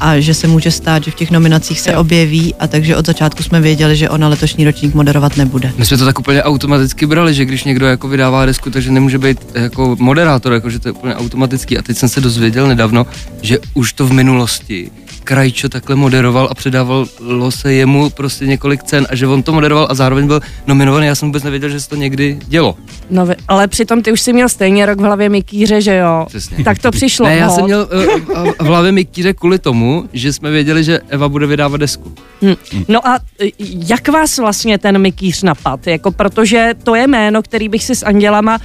a 0.00 0.20
že 0.20 0.34
se 0.34 0.46
může 0.46 0.70
stát, 0.70 1.04
že 1.04 1.10
v 1.10 1.14
těch 1.14 1.30
nominacích 1.30 1.80
se 1.80 1.92
Jo. 1.92 2.00
objeví 2.00 2.54
a 2.54 2.66
takže 2.66 2.96
od 2.96 3.06
začátku 3.06 3.42
jsme 3.42 3.60
věděli, 3.60 3.96
že 3.96 4.08
ona 4.10 4.28
letošní 4.28 4.64
ročník 4.64 4.94
moderovat 4.94 5.36
nebude. 5.36 5.72
My 5.78 5.84
jsme 5.84 5.96
to 5.96 6.04
tak 6.04 6.18
úplně 6.18 6.42
automaticky 6.42 7.06
brali, 7.06 7.34
že 7.34 7.44
když 7.44 7.64
někdo 7.64 7.86
jako 7.86 8.08
vydává 8.08 8.46
desku, 8.46 8.70
takže 8.70 8.90
nemůže 8.90 9.18
být 9.18 9.38
jako 9.54 9.96
moderátor, 9.98 10.52
jako 10.52 10.70
že 10.70 10.78
to 10.78 10.88
je 10.88 10.92
úplně 10.92 11.14
automatický. 11.14 11.78
A 11.78 11.82
teď 11.82 11.96
jsem 11.96 12.08
se 12.08 12.20
dozvěděl 12.20 12.68
nedávno, 12.68 13.06
že 13.42 13.58
už 13.74 13.92
to 13.92 14.06
v 14.06 14.12
minulosti 14.12 14.90
Krajčo 15.28 15.68
takhle 15.68 15.96
moderoval 15.96 16.48
a 16.50 16.54
předávalo 16.54 17.50
se 17.50 17.72
jemu 17.72 18.10
prostě 18.10 18.46
několik 18.46 18.82
cen 18.82 19.06
a 19.10 19.14
že 19.14 19.26
on 19.26 19.42
to 19.42 19.52
moderoval 19.52 19.86
a 19.90 19.94
zároveň 19.94 20.26
byl 20.26 20.40
nominovaný. 20.66 21.06
Já 21.06 21.14
jsem 21.14 21.28
vůbec 21.28 21.42
nevěděl, 21.42 21.68
že 21.68 21.80
se 21.80 21.88
to 21.88 21.96
někdy 21.96 22.38
dělo. 22.46 22.76
No, 23.10 23.28
ale 23.48 23.68
přitom 23.68 24.02
ty 24.02 24.12
už 24.12 24.20
si 24.20 24.32
měl 24.32 24.48
stejně 24.48 24.86
rok 24.86 24.98
v 24.98 25.02
hlavě 25.02 25.28
Mikýře, 25.28 25.80
že 25.80 25.96
jo? 25.96 26.24
Přesně. 26.28 26.64
Tak 26.64 26.78
to 26.78 26.90
přišlo. 26.90 27.26
Ne, 27.26 27.36
já 27.36 27.50
jsem 27.50 27.64
měl 27.64 27.88
uh, 28.36 28.52
v 28.58 28.66
hlavě 28.66 28.92
Mikýře 28.92 29.34
kvůli 29.34 29.58
tomu, 29.58 30.08
že 30.12 30.32
jsme 30.32 30.50
věděli, 30.50 30.84
že 30.84 31.00
Eva 31.08 31.28
bude 31.28 31.46
vydávat 31.46 31.80
desku. 31.80 32.14
Hm. 32.42 32.54
No 32.88 33.08
a 33.08 33.18
e, 33.40 33.48
jak 33.88 34.08
vás 34.08 34.38
vlastně 34.38 34.78
ten 34.78 34.98
Mikýř 34.98 35.42
napad? 35.42 35.86
Jako 35.86 36.10
protože 36.10 36.74
to 36.82 36.94
je 36.94 37.06
jméno, 37.06 37.42
který 37.42 37.68
bych 37.68 37.84
si 37.84 37.94
s 37.94 38.02
Andělama 38.02 38.58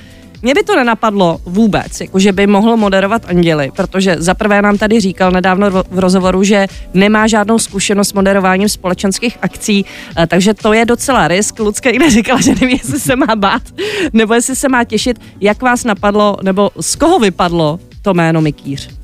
mě 0.43 0.53
by 0.53 0.63
to 0.63 0.75
nenapadlo 0.75 1.39
vůbec, 1.45 2.01
jako 2.01 2.19
že 2.19 2.31
by 2.31 2.47
mohl 2.47 2.77
moderovat 2.77 3.25
Anděli, 3.25 3.71
protože 3.75 4.15
zaprvé 4.19 4.61
nám 4.61 4.77
tady 4.77 4.99
říkal 4.99 5.31
nedávno 5.31 5.71
v 5.71 5.99
rozhovoru, 5.99 6.43
že 6.43 6.67
nemá 6.93 7.27
žádnou 7.27 7.59
zkušenost 7.59 8.07
s 8.07 8.13
moderováním 8.13 8.69
společenských 8.69 9.37
akcí, 9.41 9.85
eh, 10.17 10.27
takže 10.27 10.53
to 10.53 10.73
je 10.73 10.85
docela 10.85 11.27
risk. 11.27 11.59
Lucka 11.59 11.91
někde 11.91 12.09
říkala, 12.09 12.41
že 12.41 12.55
neví, 12.61 12.73
jestli 12.73 12.99
se 12.99 13.15
má 13.15 13.35
bát, 13.35 13.61
nebo 14.13 14.33
jestli 14.33 14.55
se 14.55 14.69
má 14.69 14.83
těšit. 14.83 15.21
Jak 15.41 15.61
vás 15.61 15.83
napadlo, 15.83 16.37
nebo 16.43 16.71
z 16.81 16.95
koho 16.95 17.19
vypadlo 17.19 17.79
to 18.01 18.13
jméno 18.13 18.41
Mikýř? 18.41 19.02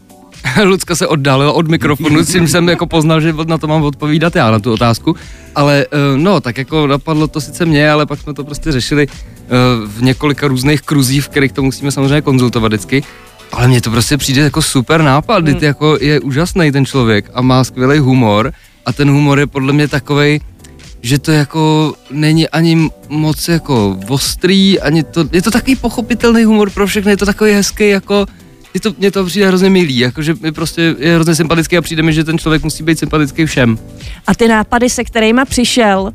Lucka 0.64 0.96
se 0.96 1.08
oddalila 1.08 1.52
od 1.52 1.68
mikrofonu, 1.68 2.24
s 2.24 2.32
tím 2.32 2.48
jsem 2.48 2.70
jako 2.70 2.88
poznal, 2.88 3.22
že 3.22 3.34
na 3.48 3.58
to 3.58 3.68
mám 3.68 3.84
odpovídat 3.84 4.36
já, 4.36 4.52
na 4.52 4.60
tu 4.60 4.74
otázku. 4.74 5.16
Ale 5.56 5.86
eh, 5.92 6.18
no, 6.18 6.42
tak 6.42 6.58
jako 6.58 6.88
napadlo 6.88 7.28
to 7.28 7.42
sice 7.42 7.66
mě, 7.66 7.92
ale 7.92 8.06
pak 8.06 8.20
jsme 8.20 8.34
to 8.34 8.44
prostě 8.44 8.72
řešili 8.72 9.08
eh, 9.08 9.48
v 9.86 10.02
několika 10.02 10.48
různých 10.48 10.82
kruzích, 10.82 11.24
v 11.24 11.30
kterých 11.30 11.52
to 11.52 11.64
musíme 11.64 11.92
samozřejmě 11.92 12.22
konzultovat 12.22 12.72
vždycky. 12.72 13.04
Ale 13.52 13.68
mně 13.68 13.82
to 13.82 13.92
prostě 13.92 14.18
přijde 14.18 14.42
jako 14.42 14.62
super 14.62 15.02
nápad, 15.02 15.48
hmm. 15.48 15.58
jako 15.62 15.98
je 16.02 16.20
úžasný 16.20 16.72
ten 16.72 16.86
člověk 16.86 17.32
a 17.34 17.42
má 17.42 17.64
skvělý 17.64 18.00
humor 18.00 18.54
a 18.86 18.94
ten 18.94 19.10
humor 19.10 19.40
je 19.40 19.48
podle 19.48 19.74
mě 19.74 19.88
takovej, 19.88 20.40
že 21.02 21.20
to 21.20 21.32
jako 21.32 21.94
není 22.12 22.50
ani 22.50 22.90
moc 23.10 23.48
jako 23.48 24.00
ostrý, 24.08 24.80
ani 24.80 25.04
to, 25.04 25.26
je 25.32 25.42
to 25.42 25.52
takový 25.52 25.76
pochopitelný 25.76 26.44
humor 26.44 26.70
pro 26.70 26.88
všechny, 26.88 27.12
je 27.12 27.18
to 27.18 27.26
takový 27.26 27.52
hezký 27.52 27.90
jako, 27.90 28.26
je 28.74 28.80
to, 28.80 28.94
mně 28.98 29.12
to 29.12 29.26
přijde 29.26 29.48
hrozně 29.48 29.70
milý, 29.70 29.98
jakože 29.98 30.34
mi 30.42 30.52
prostě 30.52 30.96
je 31.00 31.16
hrozně 31.16 31.36
sympatický 31.36 31.78
a 31.78 31.82
přijde 31.82 32.04
mi, 32.04 32.14
že 32.14 32.24
ten 32.24 32.38
člověk 32.38 32.64
musí 32.64 32.84
být 32.84 33.00
sympatický 33.00 33.46
všem. 33.46 33.78
A 34.28 34.36
ty 34.36 34.48
nápady, 34.48 34.90
se 34.90 35.04
kterými 35.04 35.42
přišel, 35.50 36.02
uh, 36.02 36.12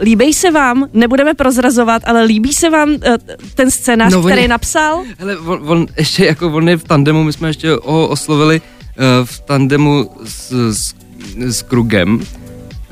líbí 0.00 0.32
se 0.32 0.50
vám, 0.50 0.88
nebudeme 0.92 1.34
prozrazovat, 1.34 2.02
ale 2.04 2.22
líbí 2.24 2.52
se 2.52 2.70
vám 2.70 2.88
uh, 2.90 2.96
ten 3.54 3.70
scénář, 3.70 4.12
No, 4.12 4.22
který 4.22 4.48
napsal? 4.48 5.02
Hele, 5.18 5.38
on, 5.38 5.60
on 5.70 5.86
ještě 5.96 6.24
jako 6.24 6.46
on 6.52 6.68
je 6.68 6.76
v 6.76 6.84
tandemu, 6.84 7.24
my 7.24 7.32
jsme 7.32 7.48
ještě 7.48 7.70
ho 7.70 8.08
oslovili 8.08 8.60
uh, 8.60 9.26
v 9.26 9.40
tandemu 9.40 10.10
s, 10.24 10.52
s, 10.72 10.94
s 11.38 11.62
Krugem, 11.62 12.20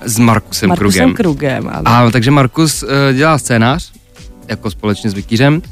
s 0.04 0.18
Markusem, 0.18 0.68
Markusem 0.68 1.14
Krugem. 1.14 1.14
Krugem. 1.14 1.68
ano. 1.72 1.88
A 1.88 2.10
takže 2.10 2.30
Markus 2.30 2.82
uh, 2.82 2.88
dělá 3.16 3.38
scénář, 3.38 3.92
jako 4.48 4.70
společně 4.70 5.10
s 5.10 5.14
Mikýřem, 5.14 5.62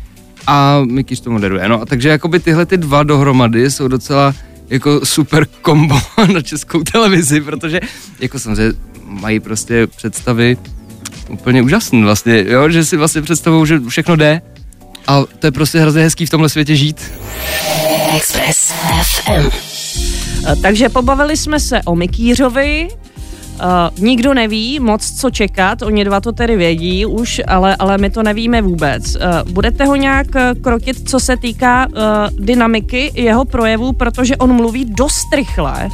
a 0.49 0.83
Mikýř 0.85 1.21
to 1.21 1.31
moderuje. 1.31 1.69
No 1.69 1.87
takže 1.87 2.09
jakoby 2.09 2.41
tyhle 2.41 2.67
ty 2.67 2.77
dva 2.77 3.03
dohromady 3.03 3.71
jsou 3.71 3.89
docela 3.89 4.35
jako 4.69 5.07
super 5.07 5.47
kombo 5.63 6.01
na 6.35 6.43
českou 6.43 6.83
televizi, 6.83 7.41
protože 7.41 7.81
jako 8.21 8.39
samozřejmě 8.39 8.73
mají 9.05 9.41
prostě 9.41 9.87
představy 9.87 10.57
úplně 11.29 11.63
úžasné 11.63 12.03
vlastně, 12.03 12.45
jo, 12.49 12.71
že 12.71 12.85
si 12.85 12.97
vlastně 12.97 13.23
představují, 13.23 13.67
že 13.67 13.81
všechno 13.89 14.17
jde 14.17 14.43
a 15.07 15.25
to 15.39 15.47
je 15.47 15.51
prostě 15.51 15.81
hrozně 15.81 16.03
hezký 16.03 16.27
v 16.27 16.31
tomhle 16.31 16.49
světě 16.49 16.77
žít. 16.77 17.13
Express 18.17 18.73
FM. 19.03 19.49
Eh, 20.47 20.57
Takže 20.63 20.89
pobavili 20.89 21.37
jsme 21.37 21.61
se 21.61 21.81
o 21.85 21.97
Mikýřovi, 21.97 22.89
Uh, 23.59 24.05
nikdo 24.05 24.35
neví 24.35 24.81
moc, 24.81 25.11
co 25.21 25.31
čekat, 25.31 25.83
oni 25.83 26.05
dva 26.05 26.21
to 26.21 26.33
tedy 26.33 26.57
vědí 26.57 27.07
už, 27.07 27.41
ale, 27.47 27.77
ale 27.77 27.99
my 27.99 28.11
to 28.11 28.23
nevíme 28.23 28.63
vůbec. 28.63 29.17
Uh, 29.17 29.53
budete 29.53 29.85
ho 29.85 29.97
nějak 29.97 30.27
eh, 30.37 30.55
krotit, 30.61 31.09
co 31.09 31.21
se 31.21 31.37
týká 31.37 31.87
uh, 31.87 31.95
dynamiky 32.45 33.13
jeho 33.15 33.45
projevu, 33.45 33.93
protože 33.93 34.37
on 34.37 34.53
mluví 34.53 34.85
dost 34.85 35.35
rychle. 35.35 35.89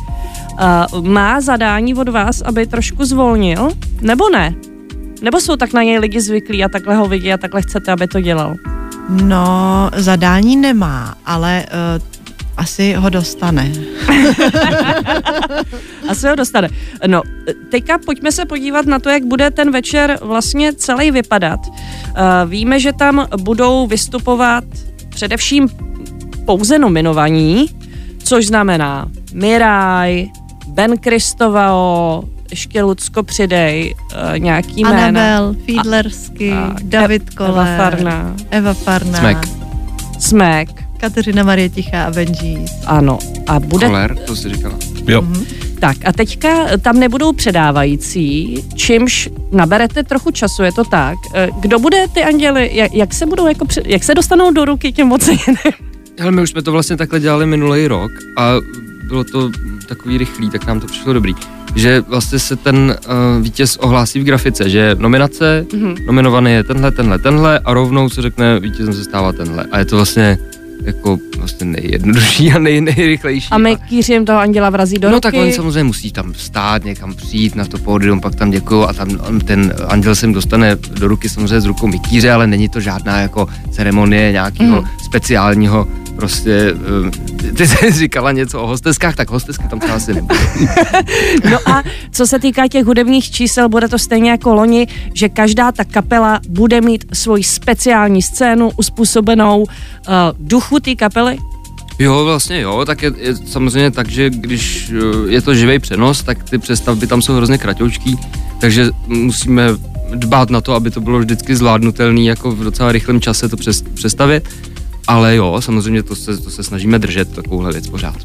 Uh, 0.94 1.04
má 1.06 1.40
zadání 1.40 1.94
od 1.94 2.08
vás, 2.08 2.40
aby 2.40 2.66
trošku 2.66 3.04
zvolnil, 3.04 3.68
nebo 4.00 4.30
ne? 4.30 4.54
Nebo 5.22 5.40
jsou 5.40 5.56
tak 5.56 5.72
na 5.72 5.82
něj 5.82 5.98
lidi 5.98 6.20
zvyklí 6.20 6.64
a 6.64 6.68
takhle 6.68 6.96
ho 6.96 7.06
vidí 7.06 7.32
a 7.32 7.38
takhle 7.38 7.62
chcete, 7.62 7.92
aby 7.92 8.08
to 8.08 8.20
dělal? 8.20 8.54
No, 9.08 9.90
zadání 9.96 10.56
nemá, 10.56 11.14
ale 11.26 11.66
uh, 11.66 12.13
asi 12.56 12.92
ho 12.94 13.10
dostane. 13.10 13.72
Asi 16.08 16.28
ho 16.28 16.34
dostane. 16.34 16.68
No, 17.06 17.22
teďka 17.70 17.98
pojďme 17.98 18.32
se 18.32 18.44
podívat 18.44 18.86
na 18.86 18.98
to, 18.98 19.08
jak 19.08 19.24
bude 19.24 19.50
ten 19.50 19.70
večer 19.70 20.18
vlastně 20.22 20.72
celý 20.72 21.10
vypadat. 21.10 21.60
Uh, 21.66 22.50
víme, 22.50 22.80
že 22.80 22.92
tam 22.92 23.26
budou 23.42 23.86
vystupovat 23.86 24.64
především 25.08 25.68
pouze 26.46 26.78
nominovaní, 26.78 27.66
což 28.24 28.46
znamená 28.46 29.06
Miraj, 29.34 30.26
Ben 30.66 30.98
Kristovao, 30.98 32.24
ještě 32.50 32.82
Lucko 32.82 33.22
přidej, 33.22 33.94
uh, 34.32 34.38
nějaký 34.38 34.82
jména. 34.82 35.06
Anabel, 35.06 35.56
Fiedlersky, 35.66 36.52
a- 36.52 36.74
David 36.82 37.22
Eva 37.40 37.46
Koller, 37.52 37.76
Farná. 37.76 38.36
Eva 38.50 38.74
Farná, 38.74 39.18
Smek. 39.18 39.38
Smek, 40.18 40.83
Kateřina 41.04 41.42
Marie 41.42 41.68
Tichá 41.68 42.04
a 42.04 42.10
Benjis. 42.10 42.70
ano. 42.86 43.18
A 43.46 43.60
bude 43.60 43.86
Koler, 43.86 44.16
to 44.26 44.36
si 44.36 44.48
říkala. 44.48 44.74
Jo. 45.08 45.24
Tak 45.80 45.96
a 46.04 46.12
teďka 46.12 46.48
tam 46.82 46.98
nebudou 46.98 47.32
předávající, 47.32 48.58
čímž 48.74 49.28
naberete 49.52 50.02
trochu 50.02 50.30
času, 50.30 50.62
je 50.62 50.72
to 50.72 50.84
tak. 50.84 51.14
Eh, 51.34 51.48
Kdo 51.60 51.78
bude 51.78 52.06
ty 52.14 52.24
anděly, 52.24 52.70
jak, 52.72 52.94
jak 52.94 53.14
se 53.14 53.26
budou 53.26 53.46
jako, 53.46 53.64
před- 53.64 53.86
jak 53.86 54.04
se 54.04 54.14
dostanou 54.14 54.50
do 54.52 54.64
ruky 54.64 54.92
těm 54.92 55.12
oceněným? 55.12 55.56
Ale 56.22 56.30
my 56.30 56.42
už 56.42 56.50
jsme 56.50 56.62
to 56.62 56.72
vlastně 56.72 56.96
takhle 56.96 57.20
dělali 57.20 57.46
minulý 57.46 57.86
rok 57.88 58.10
a 58.38 58.50
bylo 59.08 59.24
to 59.24 59.50
takový 59.88 60.18
rychlý, 60.18 60.50
tak 60.50 60.66
nám 60.66 60.80
to 60.80 60.86
přišlo 60.86 61.12
dobrý. 61.12 61.34
Že 61.74 62.00
vlastně 62.00 62.38
se 62.38 62.56
ten 62.56 62.96
uh, 63.06 63.42
vítěz 63.42 63.76
ohlásí 63.76 64.20
v 64.20 64.24
grafice, 64.24 64.68
že 64.70 64.96
nominace, 64.98 65.66
mm-hmm. 65.68 66.06
nominovaný 66.06 66.52
je 66.52 66.64
tenhle, 66.64 66.90
tenhle, 66.90 67.18
tenhle 67.18 67.58
a 67.58 67.74
rovnou 67.74 68.08
se 68.10 68.22
řekne, 68.22 68.60
vítězem 68.60 68.94
se 68.94 69.04
stává 69.04 69.32
tenhle. 69.32 69.64
A 69.72 69.78
je 69.78 69.84
to 69.84 69.96
vlastně 69.96 70.38
jako 70.84 71.18
vlastně 71.38 71.66
nejjednodušší 71.66 72.52
a 72.52 72.58
nej, 72.58 72.80
nejrychlejší. 72.80 73.48
A 73.50 73.58
my 73.58 73.76
kýřím 73.88 74.24
toho 74.24 74.38
anděla 74.38 74.70
vrazí 74.70 74.98
do 74.98 75.08
No 75.08 75.14
ruky. 75.14 75.22
tak 75.22 75.34
oni 75.34 75.52
samozřejmě 75.52 75.84
musí 75.84 76.12
tam 76.12 76.34
stát, 76.34 76.84
někam 76.84 77.14
přijít 77.14 77.54
na 77.54 77.64
to 77.64 77.78
pódium, 77.78 78.20
pak 78.20 78.34
tam 78.34 78.50
děkuju 78.50 78.82
a 78.82 78.92
tam 78.92 79.08
on- 79.28 79.40
ten 79.40 79.74
anděl 79.88 80.14
se 80.14 80.26
jim 80.26 80.34
dostane 80.34 80.76
do 80.76 81.08
ruky 81.08 81.28
samozřejmě 81.28 81.60
s 81.60 81.64
rukou 81.64 81.86
mikýře, 81.86 82.32
ale 82.32 82.46
není 82.46 82.68
to 82.68 82.80
žádná 82.80 83.20
jako 83.20 83.48
ceremonie 83.70 84.32
nějakého 84.32 84.80
Mhm. 84.82 84.90
speciálního 85.04 85.86
prostě, 86.16 86.74
eh, 87.48 87.52
ty 87.52 87.66
jsi 87.66 87.92
říkala 87.92 88.32
něco 88.32 88.62
o 88.62 88.66
hosteskách, 88.66 89.16
tak 89.16 89.30
hostesky 89.30 89.68
tam 89.68 89.78
třeba 89.78 89.94
asi 89.94 90.14
nebude. 90.14 90.38
No 91.50 91.58
a 91.66 91.82
co 92.10 92.26
se 92.26 92.38
týká 92.38 92.68
těch 92.68 92.84
hudebních 92.84 93.30
čísel, 93.30 93.68
bude 93.68 93.88
to 93.88 93.98
stejně 93.98 94.30
jako 94.30 94.54
loni, 94.54 94.86
že 95.14 95.28
každá 95.28 95.72
ta 95.72 95.84
kapela 95.84 96.40
bude 96.48 96.80
mít 96.80 97.04
svoji 97.12 97.44
speciální 97.44 98.22
scénu 98.22 98.70
uspůsobenou 98.76 99.62
uh, 99.62 99.66
duchu 100.38 100.80
té 100.80 100.94
kapely. 100.94 101.38
Jo, 101.98 102.24
vlastně 102.24 102.60
jo, 102.60 102.84
tak 102.86 103.02
je, 103.02 103.12
je 103.18 103.36
samozřejmě 103.36 103.90
tak, 103.90 104.08
že 104.08 104.30
když 104.30 104.92
eh, 104.92 105.30
je 105.32 105.42
to 105.42 105.54
živý 105.54 105.78
přenos, 105.78 106.22
tak 106.22 106.50
ty 106.50 106.58
přestavby 106.58 107.06
tam 107.06 107.22
jsou 107.22 107.34
hrozně 107.34 107.58
kratoučký, 107.58 108.18
takže 108.60 108.90
musíme 109.06 109.68
dbát 110.14 110.50
na 110.50 110.60
to, 110.60 110.74
aby 110.74 110.90
to 110.90 111.00
bylo 111.00 111.18
vždycky 111.18 111.56
zvládnutelné, 111.56 112.22
jako 112.22 112.50
v 112.50 112.64
docela 112.64 112.92
rychlém 112.92 113.20
čase 113.20 113.48
to 113.48 113.56
přes, 113.56 113.82
přestavit. 113.82 114.48
Ale 115.06 115.36
jo, 115.36 115.60
samozřejmě 115.60 116.02
to 116.02 116.16
se, 116.16 116.36
to 116.36 116.50
se 116.50 116.62
snažíme 116.62 116.98
držet, 116.98 117.34
takovouhle 117.34 117.72
věc 117.72 117.88
pořád. 117.88 118.16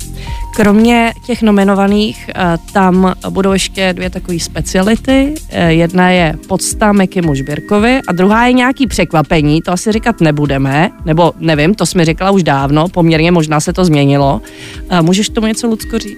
Kromě 0.56 1.14
těch 1.26 1.42
nominovaných, 1.42 2.30
eh, 2.36 2.58
tam 2.74 3.14
budou 3.30 3.52
ještě 3.52 3.94
dvě 3.94 4.10
takové 4.10 4.40
speciality. 4.40 5.34
Eh, 5.50 5.74
Jedna 5.74 6.10
je 6.10 6.36
podsta 6.48 6.92
Mekimu 6.92 7.36
Žběrkovi 7.36 8.00
a 8.08 8.12
druhá 8.12 8.46
je 8.46 8.54
nějaký 8.54 8.88
překvapení, 8.88 9.62
to 9.62 9.72
asi 9.72 9.92
říkat 9.92 10.22
nebudeme, 10.22 10.90
nebo 11.06 11.34
nevím, 11.40 11.76
to 11.76 11.86
jsme 11.86 12.06
říkala 12.06 12.32
už 12.32 12.44
dávno, 12.44 12.88
poměrně 12.88 13.32
možná 13.32 13.60
se 13.60 13.74
to 13.74 13.86
změnilo. 13.86 14.42
Eh, 14.90 15.02
Můžeš 15.02 15.30
tomu 15.30 15.48
něco, 15.48 15.68
Lucko, 15.68 16.00
říct? 16.00 16.18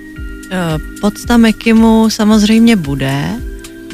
Podsta 1.01 1.37
Mekimu 1.37 2.09
samozřejmě 2.09 2.75
bude 2.75 3.25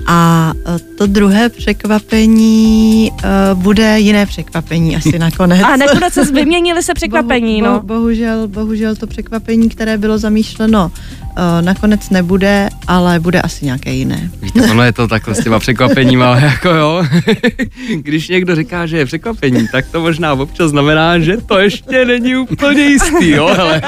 a 0.07 0.53
eh, 0.65 0.79
to 0.97 1.07
druhé 1.07 1.49
překvapení 1.49 3.11
eh, 3.11 3.27
bude 3.53 3.99
jiné 3.99 4.25
překvapení 4.25 4.95
asi 4.95 5.19
nakonec. 5.19 5.61
A 5.63 5.75
nakonec 5.75 6.13
se 6.13 6.25
vyměnili 6.31 6.83
se 6.83 6.93
překvapení, 6.93 7.61
Bohu, 7.61 7.73
no. 7.73 7.79
bo, 7.79 7.87
bohužel, 7.87 8.47
bohužel 8.47 8.95
to 8.95 9.07
překvapení, 9.07 9.69
které 9.69 9.97
bylo 9.97 10.17
zamýšleno 10.17 10.85
uh, 10.85 11.26
nakonec 11.61 12.09
nebude, 12.09 12.69
ale 12.87 13.19
bude 13.19 13.41
asi 13.41 13.65
nějaké 13.65 13.91
jiné. 13.91 14.29
Víte, 14.41 14.61
ono 14.71 14.83
je 14.83 14.91
to 14.91 15.07
takhle 15.07 15.35
s 15.35 15.43
těma 15.43 15.59
překvapeníma, 15.59 16.39
jako 16.39 16.69
jo. 16.69 17.03
Když 17.95 18.27
někdo 18.27 18.55
říká, 18.55 18.85
že 18.85 18.97
je 18.97 19.05
překvapení, 19.05 19.67
tak 19.71 19.85
to 19.91 20.01
možná 20.01 20.33
občas 20.33 20.71
znamená, 20.71 21.19
že 21.19 21.37
to 21.37 21.59
ještě 21.59 22.05
není 22.05 22.35
úplně 22.35 22.81
jistý, 22.81 23.29
jo, 23.29 23.47
ale... 23.59 23.81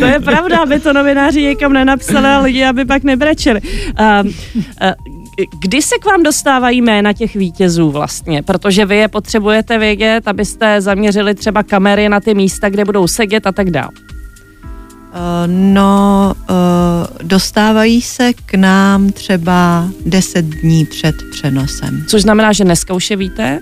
To 0.00 0.04
je 0.04 0.20
pravda, 0.20 0.58
aby 0.58 0.80
to 0.80 0.92
novináři 0.92 1.42
někam 1.42 1.72
nenapsali 1.72 2.28
a 2.28 2.38
lidi, 2.38 2.64
aby 2.64 2.84
pak 2.84 3.02
nebrečeli. 3.02 3.60
Um, 3.60 4.26
uh, 4.82 5.18
kdy 5.60 5.82
se 5.82 5.94
k 6.00 6.06
vám 6.06 6.22
dostávají 6.22 6.82
jména 6.82 7.12
těch 7.12 7.34
vítězů 7.34 7.90
vlastně? 7.90 8.42
Protože 8.42 8.86
vy 8.86 8.96
je 8.96 9.08
potřebujete 9.08 9.78
vědět, 9.78 10.28
abyste 10.28 10.80
zaměřili 10.80 11.34
třeba 11.34 11.62
kamery 11.62 12.08
na 12.08 12.20
ty 12.20 12.34
místa, 12.34 12.68
kde 12.68 12.84
budou 12.84 13.06
sedět 13.06 13.46
a 13.46 13.52
tak 13.52 13.70
dále. 13.70 13.90
Uh, 15.08 15.14
no, 15.46 16.34
uh, 16.50 16.56
dostávají 17.22 18.02
se 18.02 18.32
k 18.32 18.54
nám 18.54 19.12
třeba 19.12 19.88
10 20.06 20.44
dní 20.44 20.84
před 20.86 21.16
přenosem. 21.30 22.04
Což 22.08 22.22
znamená, 22.22 22.52
že 22.52 22.64
dneska 22.64 22.94
už 22.94 23.10
je 23.10 23.16
víte? 23.16 23.60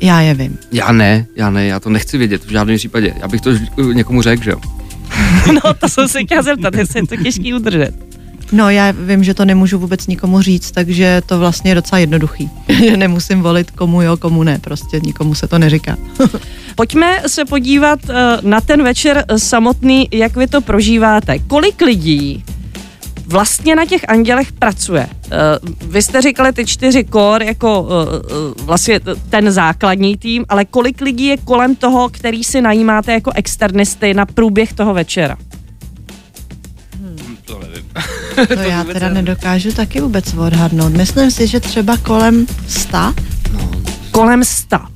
Já 0.00 0.20
je 0.20 0.34
vím. 0.34 0.58
Já 0.72 0.92
ne, 0.92 1.26
já 1.36 1.50
ne, 1.50 1.66
já 1.66 1.80
to 1.80 1.90
nechci 1.90 2.18
vědět 2.18 2.44
v 2.44 2.50
žádném 2.50 2.76
případě. 2.76 3.14
Já 3.20 3.28
bych 3.28 3.40
to 3.40 3.50
někomu 3.92 4.22
řekl, 4.22 4.42
že 4.42 4.50
jo. 4.50 4.60
No, 5.52 5.74
to 5.74 5.88
jsem 5.88 6.08
se 6.08 6.24
chtěla 6.24 6.42
zeptat, 6.42 6.74
jestli 6.74 7.00
je 7.00 7.06
to 7.06 7.16
těžký 7.16 7.54
udržet. 7.54 8.11
No, 8.52 8.70
já 8.70 8.90
vím, 8.90 9.24
že 9.24 9.34
to 9.34 9.44
nemůžu 9.44 9.78
vůbec 9.78 10.06
nikomu 10.06 10.40
říct, 10.40 10.70
takže 10.70 11.22
to 11.26 11.38
vlastně 11.38 11.70
je 11.70 11.74
docela 11.74 11.98
jednoduchý. 11.98 12.50
Nemusím 12.96 13.42
volit 13.42 13.70
komu 13.70 14.02
jo, 14.02 14.16
komu 14.16 14.42
ne, 14.42 14.58
prostě 14.58 15.00
nikomu 15.00 15.34
se 15.34 15.48
to 15.48 15.58
neříká. 15.58 15.96
Pojďme 16.74 17.22
se 17.26 17.44
podívat 17.44 17.98
uh, 18.04 18.14
na 18.40 18.60
ten 18.60 18.82
večer 18.82 19.24
samotný, 19.36 20.08
jak 20.12 20.36
vy 20.36 20.46
to 20.46 20.60
prožíváte. 20.60 21.38
Kolik 21.38 21.80
lidí 21.80 22.44
vlastně 23.26 23.76
na 23.76 23.84
těch 23.84 24.08
andělech 24.08 24.52
pracuje. 24.52 25.06
Uh, 25.06 25.90
vy 25.90 26.02
jste 26.02 26.22
říkali 26.22 26.52
ty 26.52 26.66
čtyři 26.66 27.04
kor 27.04 27.42
jako 27.42 27.82
uh, 27.82 27.88
vlastně 28.66 29.00
ten 29.30 29.50
základní 29.50 30.16
tým, 30.16 30.44
ale 30.48 30.64
kolik 30.64 31.00
lidí 31.00 31.26
je 31.26 31.36
kolem 31.36 31.76
toho, 31.76 32.08
který 32.08 32.44
si 32.44 32.60
najímáte 32.60 33.12
jako 33.12 33.32
externisty 33.34 34.14
na 34.14 34.26
průběh 34.26 34.72
toho 34.72 34.94
večera? 34.94 35.36
To 38.34 38.40
nevím. 38.40 38.56
To 38.56 38.62
já 38.70 38.84
teda 38.84 39.08
nedokážu 39.08 39.72
taky 39.72 40.00
vůbec 40.00 40.34
odhadnout. 40.34 40.92
Myslím 40.92 41.30
si, 41.30 41.46
že 41.46 41.60
třeba 41.60 41.96
kolem 41.96 42.46
100 42.68 42.98
Kolem 44.10 44.44
sta. 44.44 44.88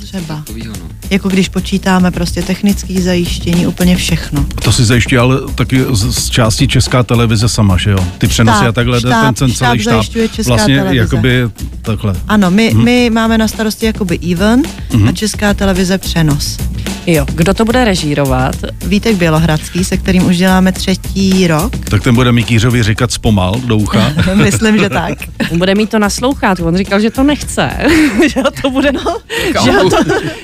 třeba. 0.00 0.36
Takovýho, 0.36 0.72
no. 0.78 0.88
Jako 1.12 1.28
když 1.28 1.48
počítáme 1.48 2.10
prostě 2.10 2.42
technické 2.42 3.00
zajištění, 3.00 3.66
úplně 3.66 3.96
všechno. 3.96 4.46
To 4.64 4.72
si 4.72 4.84
zajišťuje 4.84 5.20
ale 5.20 5.36
taky 5.54 5.84
z, 5.90 6.14
z 6.14 6.30
části 6.30 6.68
Česká 6.68 7.02
televize 7.02 7.48
sama, 7.48 7.76
že 7.76 7.90
jo? 7.90 7.98
Ty 8.18 8.26
přenosy 8.26 8.56
Štáb, 8.56 8.68
a 8.68 8.72
takhle, 8.72 9.00
štáb, 9.00 9.24
ten, 9.24 9.34
ten 9.34 9.48
štáb 9.54 9.68
celý 9.68 9.80
štáb. 9.80 9.92
zajišťuje 9.92 10.28
Česká 10.28 10.48
Vlastně 10.54 10.76
televize. 10.76 10.96
jakoby 11.02 11.48
takhle. 11.82 12.14
Ano, 12.28 12.50
my, 12.50 12.74
my 12.74 13.10
máme 13.10 13.38
na 13.38 13.48
starosti 13.48 13.86
jakoby 13.86 14.18
event 14.32 14.68
a 15.08 15.12
Česká 15.12 15.54
televize 15.54 15.98
přenos. 15.98 16.58
Jo, 17.06 17.26
kdo 17.34 17.54
to 17.54 17.64
bude 17.64 17.84
režírovat? 17.84 18.56
Vítek 18.86 19.16
Bělohradský, 19.16 19.84
se 19.84 19.96
kterým 19.96 20.26
už 20.26 20.36
děláme 20.36 20.72
třetí 20.72 21.46
rok. 21.46 21.76
Tak 21.90 22.02
ten 22.02 22.14
bude 22.14 22.32
Mikýřovi 22.32 22.82
říkat 22.82 23.12
zpomal 23.12 23.60
do 23.64 23.76
ucha. 23.76 24.12
Myslím, 24.34 24.78
že 24.78 24.88
tak. 24.88 25.18
On 25.50 25.58
bude 25.58 25.74
mít 25.74 25.90
to 25.90 25.98
naslouchat. 25.98 26.60
On 26.60 26.76
říkal, 26.76 27.00
že 27.00 27.10
to 27.10 27.22
nechce. 27.22 27.70
že 28.34 28.40
ho 28.40 28.50
to 28.62 28.70
bude, 28.70 28.92
no, 28.92 29.16
že, 29.64 29.70
ho 29.72 29.90
to, 29.90 29.96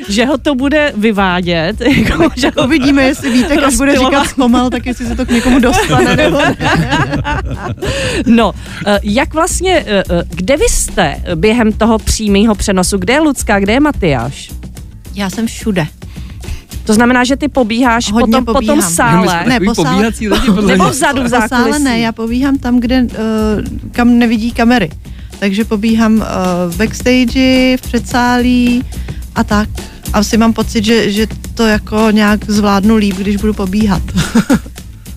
že 0.09 0.25
ho 0.25 0.39
to 0.39 0.55
bude 0.59 0.93
vyvádět. 0.97 1.81
Jako, 1.97 2.29
že 2.37 2.51
ho 2.57 2.65
Uvidíme, 2.65 3.03
jestli 3.03 3.31
Vítek, 3.33 3.63
až 3.63 3.77
bude 3.77 3.99
říkat 3.99 4.25
zpomal, 4.27 4.71
tak 4.71 4.87
jestli 4.87 5.07
se 5.07 5.17
to 5.17 5.27
k 5.27 5.31
někomu 5.31 5.61
dostane. 5.61 6.17
Nebo 6.17 6.39
ne. 6.39 6.57
No, 8.27 8.53
eh, 8.87 9.01
jak 9.03 9.35
vlastně, 9.35 9.85
eh, 9.87 10.03
eh, 10.11 10.23
kde 10.31 10.57
vy 10.57 10.65
jste 10.71 11.17
během 11.35 11.73
toho 11.73 11.99
přímého 11.99 12.55
přenosu? 12.55 12.99
Kde 12.99 13.13
je 13.13 13.21
Lucka, 13.21 13.61
kde 13.61 13.73
je 13.73 13.81
Matyáš? 13.81 14.51
Já 15.15 15.31
jsem 15.31 15.47
všude. 15.47 15.87
To 16.85 16.95
znamená, 16.95 17.25
že 17.25 17.37
ty 17.37 17.49
pobíháš 17.49 18.13
Hodně 18.13 18.27
potom 18.27 18.45
po 18.45 18.53
tom 18.53 18.67
pobíhám. 18.67 18.91
sále. 18.91 19.45
Ne, 19.49 19.61
po 19.61 19.75
sále- 19.75 19.91
pobíhací 19.91 20.29
lidi, 20.29 20.51
Nebo 20.67 20.91
vzadu 20.91 21.23
v 21.23 21.29
sále 21.49 21.79
ne, 21.79 21.99
já 21.99 22.13
pobíhám 22.13 22.59
tam, 22.59 22.81
kde, 22.81 23.03
uh, 23.03 23.09
kam 23.93 24.19
nevidí 24.19 24.53
kamery. 24.53 24.91
Takže 25.39 25.65
pobíhám 25.65 26.15
uh, 26.17 26.23
v 26.69 26.77
backstage, 26.77 27.77
v 27.77 27.81
předsálí 27.83 28.85
a 29.39 29.45
tak. 29.45 29.69
A 30.13 30.23
si 30.23 30.37
mám 30.37 30.53
pocit, 30.53 30.85
že, 30.85 31.13
že 31.13 31.27
to 31.55 31.67
jako 31.67 32.11
nějak 32.11 32.51
zvládnu 32.51 32.97
líp, 32.97 33.17
když 33.17 33.37
budu 33.37 33.55
pobíhat. 33.55 34.03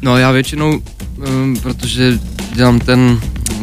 No 0.03 0.17
já 0.17 0.31
většinou, 0.31 0.81
um, 1.27 1.55
protože 1.61 2.19
dělám 2.53 2.79
ten 2.79 3.19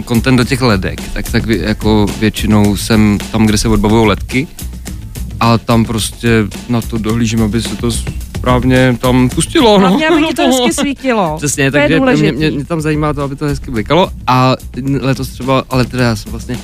content 0.08 0.38
do 0.38 0.44
těch 0.44 0.62
ledek, 0.62 1.00
tak, 1.12 1.30
tak 1.30 1.46
jako 1.46 2.06
většinou 2.20 2.76
jsem 2.76 3.18
tam, 3.32 3.46
kde 3.46 3.58
se 3.58 3.68
odbavují 3.68 4.06
ledky 4.06 4.46
a 5.40 5.58
tam 5.58 5.84
prostě 5.84 6.28
na 6.68 6.80
to 6.80 6.98
dohlížím, 6.98 7.42
aby 7.42 7.62
se 7.62 7.76
to 7.76 7.90
správně 7.90 8.96
tam 9.00 9.28
pustilo. 9.28 9.78
No. 9.78 9.88
Hlavně, 9.88 10.08
aby 10.08 10.22
ti 10.22 10.34
to 10.34 10.46
hezky 10.46 10.72
svítilo. 10.80 11.36
Přesně, 11.36 11.70
to 11.70 11.76
je 11.76 12.00
takže 12.00 12.22
mě, 12.22 12.32
mě, 12.32 12.50
mě, 12.50 12.64
tam 12.64 12.80
zajímá 12.80 13.12
to, 13.12 13.22
aby 13.22 13.36
to 13.36 13.44
hezky 13.44 13.70
blikalo 13.70 14.10
a 14.26 14.56
letos 15.00 15.28
třeba, 15.28 15.64
ale 15.70 15.84
teda 15.84 16.04
já 16.04 16.16
jsem 16.16 16.30
vlastně 16.32 16.58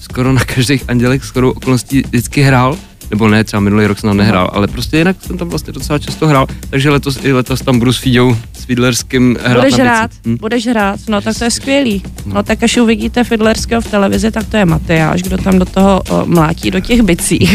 skoro 0.00 0.32
na 0.32 0.44
každých 0.44 0.84
andělech 0.88 1.24
skoro 1.24 1.52
okolností 1.52 2.02
vždycky 2.02 2.42
hrál, 2.42 2.78
nebo 3.10 3.28
ne, 3.28 3.44
třeba 3.44 3.60
minulý 3.60 3.86
rok 3.86 3.98
jsem 3.98 4.10
tam 4.10 4.16
nehrál, 4.16 4.50
ale 4.52 4.66
prostě 4.66 4.98
jinak 4.98 5.16
jsem 5.20 5.38
tam 5.38 5.48
vlastně 5.48 5.72
docela 5.72 5.98
často 5.98 6.26
hrál, 6.26 6.46
takže 6.70 6.90
letos 6.90 7.18
i 7.22 7.32
letos 7.32 7.60
tam 7.60 7.78
budu 7.78 7.92
s 7.92 7.98
Fíďou, 7.98 8.36
s 8.52 8.64
Fiedlerským 8.64 9.36
hrát 9.42 9.56
Budeš 9.56 9.74
hrát. 9.74 10.10
Hm? 10.26 10.36
budeš 10.40 10.66
hrát, 10.66 11.00
no 11.08 11.20
tak 11.20 11.38
to 11.38 11.44
je 11.44 11.50
skvělý. 11.50 12.02
No 12.26 12.42
tak 12.42 12.62
až 12.62 12.76
uvidíte 12.76 13.24
Fidlerského 13.24 13.80
v 13.80 13.90
televizi, 13.90 14.30
tak 14.30 14.46
to 14.46 14.56
je 14.56 14.64
Matyáš, 14.64 15.22
kdo 15.22 15.38
tam 15.38 15.58
do 15.58 15.64
toho 15.64 16.02
o, 16.10 16.26
mlátí 16.26 16.70
do 16.70 16.80
těch 16.80 17.02
bicí. 17.02 17.48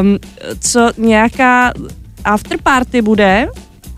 um, 0.00 0.18
co 0.60 0.90
nějaká 0.98 1.72
afterparty 2.24 3.02
bude, 3.02 3.48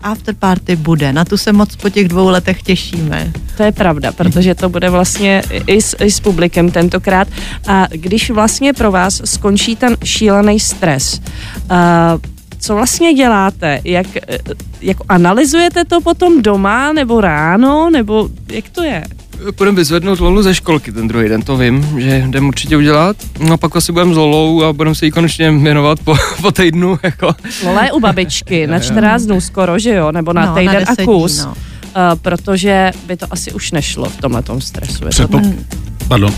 Afterparty 0.01 0.75
bude, 0.75 1.13
na 1.13 1.25
tu 1.25 1.37
se 1.37 1.53
moc 1.53 1.75
po 1.75 1.89
těch 1.89 2.07
dvou 2.07 2.29
letech 2.29 2.63
těšíme. 2.63 3.31
to 3.57 3.63
je 3.63 3.71
pravda, 3.71 4.11
protože 4.11 4.55
to 4.55 4.69
bude 4.69 4.89
vlastně 4.89 5.43
i 5.67 5.81
s, 5.81 5.95
i 5.99 6.11
s 6.11 6.19
publikem 6.19 6.71
tentokrát. 6.71 7.27
A 7.67 7.87
když 7.91 8.29
vlastně 8.31 8.73
pro 8.73 8.91
vás 8.91 9.21
skončí 9.25 9.75
ten 9.75 9.97
šílený 10.03 10.59
stres, 10.59 11.21
uh, 11.71 11.77
co 12.59 12.75
vlastně 12.75 13.13
děláte? 13.13 13.79
Jak, 13.83 14.07
eh, 14.15 14.37
jako 14.81 15.03
analyzujete 15.09 15.85
to 15.85 16.01
potom 16.01 16.41
doma, 16.41 16.93
nebo 16.93 17.21
ráno, 17.21 17.89
nebo 17.89 18.29
jak 18.47 18.69
to 18.69 18.83
je? 18.83 19.05
Půjdeme 19.55 19.75
vyzvednout 19.77 20.19
Lolu 20.19 20.43
ze 20.43 20.55
školky 20.55 20.91
ten 20.91 21.07
druhý 21.07 21.29
den, 21.29 21.41
to 21.41 21.57
vím, 21.57 21.99
že 22.01 22.23
jdem 22.27 22.47
určitě 22.47 22.77
udělat. 22.77 23.17
No 23.39 23.53
a 23.53 23.57
pak 23.57 23.75
asi 23.75 23.91
budeme 23.91 24.13
s 24.13 24.17
Lolou 24.17 24.63
a 24.63 24.73
budeme 24.73 24.95
se 24.95 25.05
jí 25.05 25.11
konečně 25.11 25.51
věnovat 25.51 25.99
po, 26.03 26.15
po 26.41 26.51
týdnu, 26.51 26.99
jako. 27.03 27.35
Lola 27.65 27.83
je 27.83 27.91
u 27.91 27.99
babičky 27.99 28.67
na 28.67 28.79
14 28.79 29.23
dnů 29.23 29.41
skoro, 29.41 29.79
že 29.79 29.89
jo? 29.95 30.11
Nebo 30.11 30.33
na 30.33 30.45
No, 30.45 30.53
týden 30.55 30.65
na 30.73 30.79
a 30.87 30.93
10 30.95 31.05
kus. 31.05 31.35
dní, 31.35 31.45
no. 31.45 31.51
Uh, 31.51 32.19
protože 32.21 32.91
by 33.07 33.17
to 33.17 33.25
asi 33.31 33.51
už 33.53 33.71
nešlo 33.71 34.09
v 34.09 34.17
tomhle 34.17 34.43
stresu. 34.59 35.05
Je 35.05 35.27
to. 35.27 35.41
Pardon. 36.07 36.33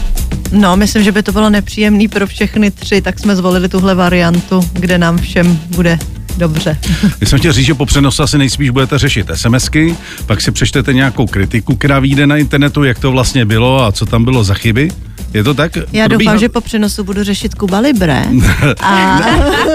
No, 0.52 0.78
myslím, 0.78 1.04
že 1.04 1.12
by 1.12 1.24
to 1.24 1.32
bylo 1.32 1.50
nepříjemný 1.50 2.08
pro 2.08 2.28
všechny 2.28 2.72
tři, 2.72 3.02
tak 3.02 3.20
jsme 3.20 3.36
zvolili 3.36 3.70
tuhle 3.70 3.96
variantu, 3.96 4.60
kde 4.74 4.98
nám 4.98 5.18
všem 5.18 5.60
bude 5.76 6.00
dobře. 6.38 6.78
Já 7.22 7.28
jsem 7.28 7.40
chtěl 7.40 7.54
říct, 7.54 7.66
že 7.66 7.74
po 7.74 7.86
přenosu 7.86 8.24
asi 8.24 8.38
nejspíš 8.38 8.70
budete 8.70 8.98
řešit 8.98 9.28
SMSky, 9.34 9.96
pak 10.26 10.42
si 10.42 10.52
přečtete 10.52 10.94
nějakou 10.94 11.28
kritiku, 11.28 11.76
která 11.76 12.00
vyjde 12.00 12.28
na 12.28 12.38
internetu, 12.38 12.84
jak 12.84 13.00
to 13.00 13.12
vlastně 13.12 13.46
bylo 13.46 13.86
a 13.86 13.92
co 13.92 14.06
tam 14.06 14.24
bylo 14.24 14.44
za 14.44 14.54
chyby. 14.54 14.92
Je 15.34 15.44
to 15.44 15.54
tak? 15.54 15.76
Já 15.76 16.06
Probíhá- 16.08 16.08
doufám, 16.20 16.40
že 16.40 16.50
po 16.50 16.62
přenosu 16.62 17.04
budu 17.04 17.24
řešit 17.24 17.56
Kuba 17.56 17.80
Libre 17.80 18.24
a 18.82 19.20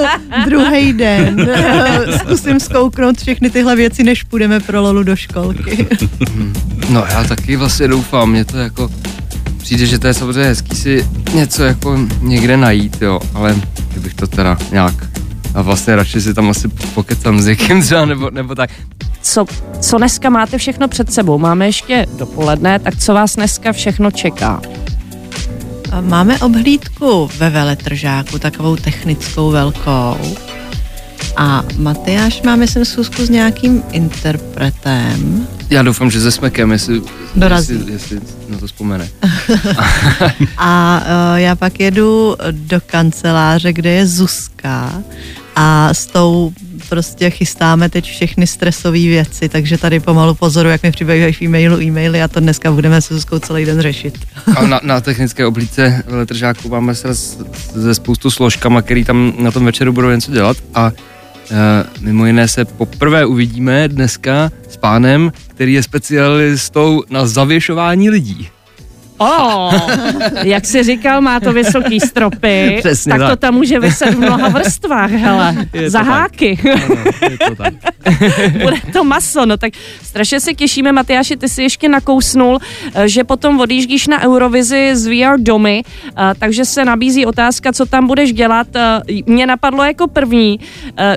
druhý 0.45 0.92
den 0.92 1.49
zkusím 2.19 2.61
zkouknout 2.61 3.19
všechny 3.21 3.51
tyhle 3.51 3.77
věci, 3.77 4.05
než 4.05 4.23
půjdeme 4.23 4.61
pro 4.61 4.83
Lolu 4.83 5.03
do 5.03 5.16
školky. 5.16 5.87
No 6.88 7.05
já 7.11 7.25
taky 7.25 7.57
vlastně 7.57 7.88
doufám, 7.88 8.31
mě 8.31 8.45
to 8.45 8.57
jako 8.59 8.90
přijde, 9.59 9.87
že 9.87 9.99
to 9.99 10.07
je 10.07 10.14
samozřejmě 10.14 10.45
hezký 10.49 10.77
si 10.77 11.07
něco 11.35 11.62
jako 11.64 11.99
někde 12.21 12.57
najít, 12.57 13.03
jo, 13.03 13.21
ale 13.35 13.57
kdybych 13.92 14.14
to 14.14 14.27
teda 14.27 14.59
nějak 14.73 14.95
a 15.57 15.62
vlastně 15.62 15.97
radši 15.97 16.21
si 16.21 16.35
tam 16.35 16.51
asi 16.51 16.69
pokecám 16.69 17.40
s 17.40 17.47
někým 17.47 17.83
třeba, 17.83 18.05
nebo, 18.05 18.31
nebo 18.31 18.55
tak. 18.55 18.71
co, 19.23 19.45
co 19.81 19.99
dneska 19.99 20.31
máte 20.31 20.59
všechno 20.59 20.88
před 20.88 21.12
sebou? 21.12 21.38
Máme 21.38 21.66
ještě 21.66 22.07
dopoledne, 22.19 22.79
tak 22.79 22.97
co 22.97 23.14
vás 23.14 23.37
dneska 23.37 23.73
všechno 23.73 24.11
čeká? 24.11 24.61
A 25.92 26.01
Máme 26.01 26.38
obhlídku 26.38 27.31
ve 27.38 27.51
veletržáku, 27.51 28.38
takovou 28.38 28.77
technickou 28.77 29.51
velkou. 29.51 30.37
A 31.37 31.64
Matyáš 31.79 32.42
má, 32.42 32.57
myslím, 32.57 32.85
schůzku 32.85 33.27
s 33.27 33.31
nějakým 33.31 33.83
interpretem. 33.92 35.47
Já 35.71 35.83
doufám, 35.83 36.11
že 36.11 36.21
se 36.21 36.31
smekem, 36.31 36.73
jestli, 36.73 37.03
Dorazí. 37.37 37.75
jestli, 37.75 37.92
jestli 37.92 38.21
na 38.49 38.59
to 38.59 38.66
vzpomene. 38.66 39.09
A 40.59 41.01
uh, 41.01 41.38
já 41.38 41.57
pak 41.57 41.81
jedu 41.81 42.37
do 42.51 42.81
kanceláře, 42.87 43.73
kde 43.73 43.90
je 43.90 44.07
Zuzka, 44.07 45.03
a 45.57 45.95
s 45.95 46.07
tou 46.07 46.53
prostě 46.88 47.31
chystáme 47.31 47.88
teď 47.88 48.05
všechny 48.05 48.47
stresové 48.47 48.99
věci, 48.99 49.49
takže 49.49 49.79
tady 49.79 50.01
pomalu 50.01 50.35
pozoru, 50.35 50.69
jak 50.69 50.83
mi 50.83 50.90
přibývají 50.90 51.33
v 51.33 51.42
e-mailu 51.42 51.81
e-maily 51.81 52.23
a 52.23 52.29
to 52.29 52.40
dneska 52.40 52.73
budeme 52.73 53.01
se 53.01 53.14
Zuzkou 53.14 53.38
celý 53.38 53.64
den 53.64 53.81
řešit. 53.81 54.19
A 54.57 54.66
na, 54.66 54.81
na 54.83 55.01
technické 55.01 55.47
oblíce 55.47 56.03
letržáku 56.07 56.69
máme 56.69 56.95
se 56.95 57.09
ze 57.75 57.95
spoustu 57.95 58.31
složkama, 58.31 58.83
který 58.83 59.05
tam 59.05 59.33
na 59.38 59.51
tom 59.51 59.64
večeru 59.64 59.92
budou 59.92 60.11
něco 60.11 60.33
dělat 60.33 60.57
a 60.75 60.92
Uh, 61.51 62.03
mimo 62.05 62.27
jiné 62.27 62.49
se 62.49 62.64
poprvé 62.64 63.27
uvidíme 63.27 63.88
dneska 63.88 64.51
s 64.69 64.77
pánem, 64.77 65.33
který 65.49 65.73
je 65.73 65.83
specialistou 65.83 67.03
na 67.11 67.27
zavěšování 67.27 68.11
lidí. 68.11 68.49
O, 69.18 69.70
jak 70.42 70.66
jsi 70.66 70.83
říkal, 70.83 71.20
má 71.20 71.40
to 71.40 71.52
vysoký 71.52 72.00
stropy, 72.00 72.76
Přesně 72.81 73.11
tak, 73.11 73.20
tak. 73.20 73.31
to 73.31 73.37
tam 73.37 73.55
může 73.55 73.81
vyset 73.81 74.14
v 74.14 74.18
mnoha 74.18 74.48
vrstvách, 74.48 75.11
hele, 75.11 75.55
Je 75.72 75.83
to 75.85 75.90
za 75.90 75.98
tak. 75.98 76.09
háky. 76.09 76.59
Ano, 76.74 76.96
je 77.31 77.38
to 77.48 77.55
tak. 77.57 77.74
Bude 78.62 78.76
to 78.92 79.05
maso, 79.05 79.46
no 79.46 79.57
tak 79.57 79.72
strašně 80.02 80.40
se 80.40 80.55
těšíme, 80.55 80.92
Matyáši, 80.92 81.37
ty 81.37 81.48
si 81.48 81.62
ještě 81.62 81.88
nakousnul, 81.88 82.59
eh, 82.94 83.09
že 83.09 83.24
potom 83.24 83.61
odjíždíš 83.61 84.07
na 84.07 84.22
Eurovizi 84.22 84.90
z 84.96 85.07
VR 85.07 85.37
domy, 85.38 85.83
eh, 86.09 86.12
takže 86.38 86.64
se 86.64 86.85
nabízí 86.85 87.26
otázka, 87.26 87.72
co 87.72 87.87
tam 87.87 88.07
budeš 88.07 88.33
dělat. 88.33 88.66
Eh, 88.76 89.00
Mě 89.26 89.46
napadlo 89.46 89.85
jako 89.85 90.07
první, 90.07 90.61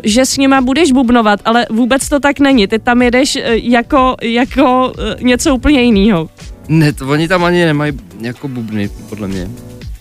že 0.03 0.25
s 0.25 0.37
nima 0.37 0.61
budeš 0.61 0.91
bubnovat, 0.91 1.39
ale 1.45 1.65
vůbec 1.69 2.09
to 2.09 2.19
tak 2.19 2.39
není. 2.39 2.67
Ty 2.67 2.79
tam 2.79 3.01
jedeš 3.01 3.37
jako, 3.53 4.15
jako 4.21 4.93
něco 5.21 5.55
úplně 5.55 5.81
jiného. 5.81 6.29
Ne, 6.69 6.93
to 6.93 7.07
oni 7.07 7.27
tam 7.27 7.43
ani 7.43 7.65
nemají 7.65 7.93
jako 8.21 8.47
bubny, 8.47 8.89
podle 9.09 9.27
mě. 9.27 9.49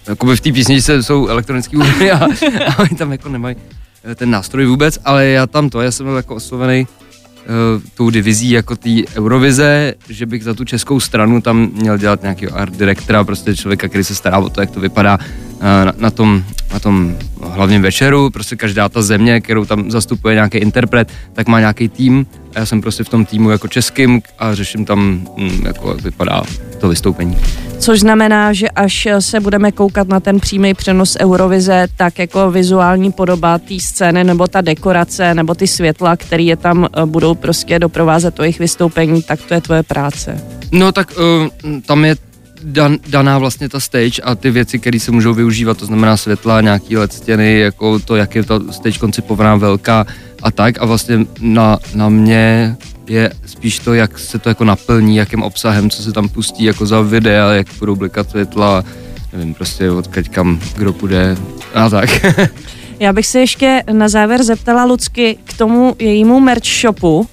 Jakoby 0.08 0.36
v 0.36 0.40
té 0.40 0.52
písničce 0.52 1.02
jsou 1.02 1.26
elektronický 1.26 1.76
bubny 1.76 2.10
a, 2.10 2.24
a 2.66 2.78
oni 2.78 2.98
tam 2.98 3.12
jako 3.12 3.28
nemají 3.28 3.56
eh, 4.04 4.14
ten 4.14 4.30
nástroj 4.30 4.66
vůbec, 4.66 4.98
ale 5.04 5.26
já 5.26 5.46
tam 5.46 5.70
to, 5.70 5.80
já 5.80 5.90
jsem 5.90 6.06
byl 6.06 6.16
jako 6.16 6.34
oslovený 6.34 6.86
uh, 6.86 7.82
tou 7.94 8.10
divizí 8.10 8.50
jako 8.50 8.76
té 8.76 8.90
Eurovize, 9.16 9.94
že 10.08 10.26
bych 10.26 10.44
za 10.44 10.54
tu 10.54 10.64
českou 10.64 11.00
stranu 11.00 11.40
tam 11.40 11.70
měl 11.74 11.98
dělat 11.98 12.22
nějakého 12.22 12.56
art 12.56 12.76
direktora, 12.76 13.24
prostě 13.24 13.56
člověka, 13.56 13.88
který 13.88 14.04
se 14.04 14.14
stará 14.14 14.38
o 14.38 14.48
to, 14.48 14.60
jak 14.60 14.70
to 14.70 14.80
vypadá 14.80 15.18
na, 15.60 15.92
na, 15.98 16.10
tom, 16.10 16.42
na 16.72 16.80
tom 16.80 17.16
hlavním 17.42 17.82
večeru, 17.82 18.30
prostě 18.30 18.56
každá 18.56 18.88
ta 18.88 19.02
země, 19.02 19.40
kterou 19.40 19.64
tam 19.64 19.90
zastupuje 19.90 20.34
nějaký 20.34 20.58
interpret, 20.58 21.08
tak 21.32 21.48
má 21.48 21.60
nějaký 21.60 21.88
tým 21.88 22.26
a 22.54 22.58
já 22.58 22.66
jsem 22.66 22.80
prostě 22.80 23.04
v 23.04 23.08
tom 23.08 23.24
týmu 23.24 23.50
jako 23.50 23.68
českým 23.68 24.22
a 24.38 24.54
řeším 24.54 24.84
tam, 24.84 25.26
mm, 25.36 25.66
jako 25.66 25.90
jak 25.90 26.02
vypadá 26.02 26.42
to 26.80 26.88
vystoupení. 26.88 27.38
Což 27.78 28.00
znamená, 28.00 28.52
že 28.52 28.70
až 28.70 29.08
se 29.18 29.40
budeme 29.40 29.72
koukat 29.72 30.08
na 30.08 30.20
ten 30.20 30.40
přímý 30.40 30.74
přenos 30.74 31.16
Eurovize, 31.20 31.86
tak 31.96 32.18
jako 32.18 32.50
vizuální 32.50 33.12
podoba 33.12 33.58
té 33.58 33.80
scény 33.80 34.24
nebo 34.24 34.46
ta 34.46 34.60
dekorace 34.60 35.34
nebo 35.34 35.54
ty 35.54 35.66
světla, 35.66 36.16
které 36.16 36.42
je 36.42 36.56
tam 36.56 36.84
eh, 36.84 37.06
budou 37.06 37.34
prostě 37.34 37.78
doprovázet 37.78 38.34
to 38.34 38.42
jejich 38.42 38.58
vystoupení, 38.58 39.22
tak 39.22 39.42
to 39.42 39.54
je 39.54 39.60
tvoje 39.60 39.82
práce. 39.82 40.44
No 40.72 40.92
tak 40.92 41.12
uh, 41.18 41.80
tam 41.86 42.04
je 42.04 42.16
dan, 42.62 42.98
daná 43.08 43.38
vlastně 43.38 43.68
ta 43.68 43.80
stage 43.80 44.22
a 44.22 44.34
ty 44.34 44.50
věci, 44.50 44.78
které 44.78 45.00
se 45.00 45.10
můžou 45.12 45.34
využívat, 45.34 45.78
to 45.78 45.86
znamená 45.86 46.16
světla, 46.16 46.60
nějaký 46.60 46.96
LED 46.96 47.12
stěny, 47.12 47.58
jako 47.58 47.98
to, 47.98 48.16
jak 48.16 48.34
je 48.34 48.44
ta 48.44 48.60
stage 48.70 48.98
koncipovaná 48.98 49.56
velká 49.56 50.06
a 50.42 50.50
tak 50.50 50.82
a 50.82 50.84
vlastně 50.84 51.18
na, 51.40 51.78
na 51.94 52.08
mě 52.08 52.76
je 53.06 53.30
spíš 53.46 53.78
to, 53.78 53.94
jak 53.94 54.18
se 54.18 54.38
to 54.38 54.48
jako 54.48 54.64
naplní, 54.64 55.16
jakým 55.16 55.42
obsahem, 55.42 55.90
co 55.90 56.02
se 56.02 56.12
tam 56.12 56.28
pustí 56.28 56.64
jako 56.64 56.86
za 56.86 57.00
videa, 57.00 57.52
jak 57.52 57.66
budou 57.78 57.96
blikat 57.96 58.30
světla, 58.30 58.84
nevím, 59.32 59.54
prostě 59.54 59.90
odkaď 59.90 60.28
kam 60.28 60.60
kdo 60.76 60.92
půjde 60.92 61.36
a 61.74 61.90
tak. 61.90 62.10
Já 63.00 63.12
bych 63.12 63.26
se 63.26 63.40
ještě 63.40 63.82
na 63.92 64.08
závěr 64.08 64.42
zeptala 64.42 64.84
Lucky 64.84 65.38
k 65.44 65.58
tomu 65.58 65.96
jejímu 65.98 66.40
merch 66.40 66.64
shopu. 66.80 67.18
Uh, 67.18 67.26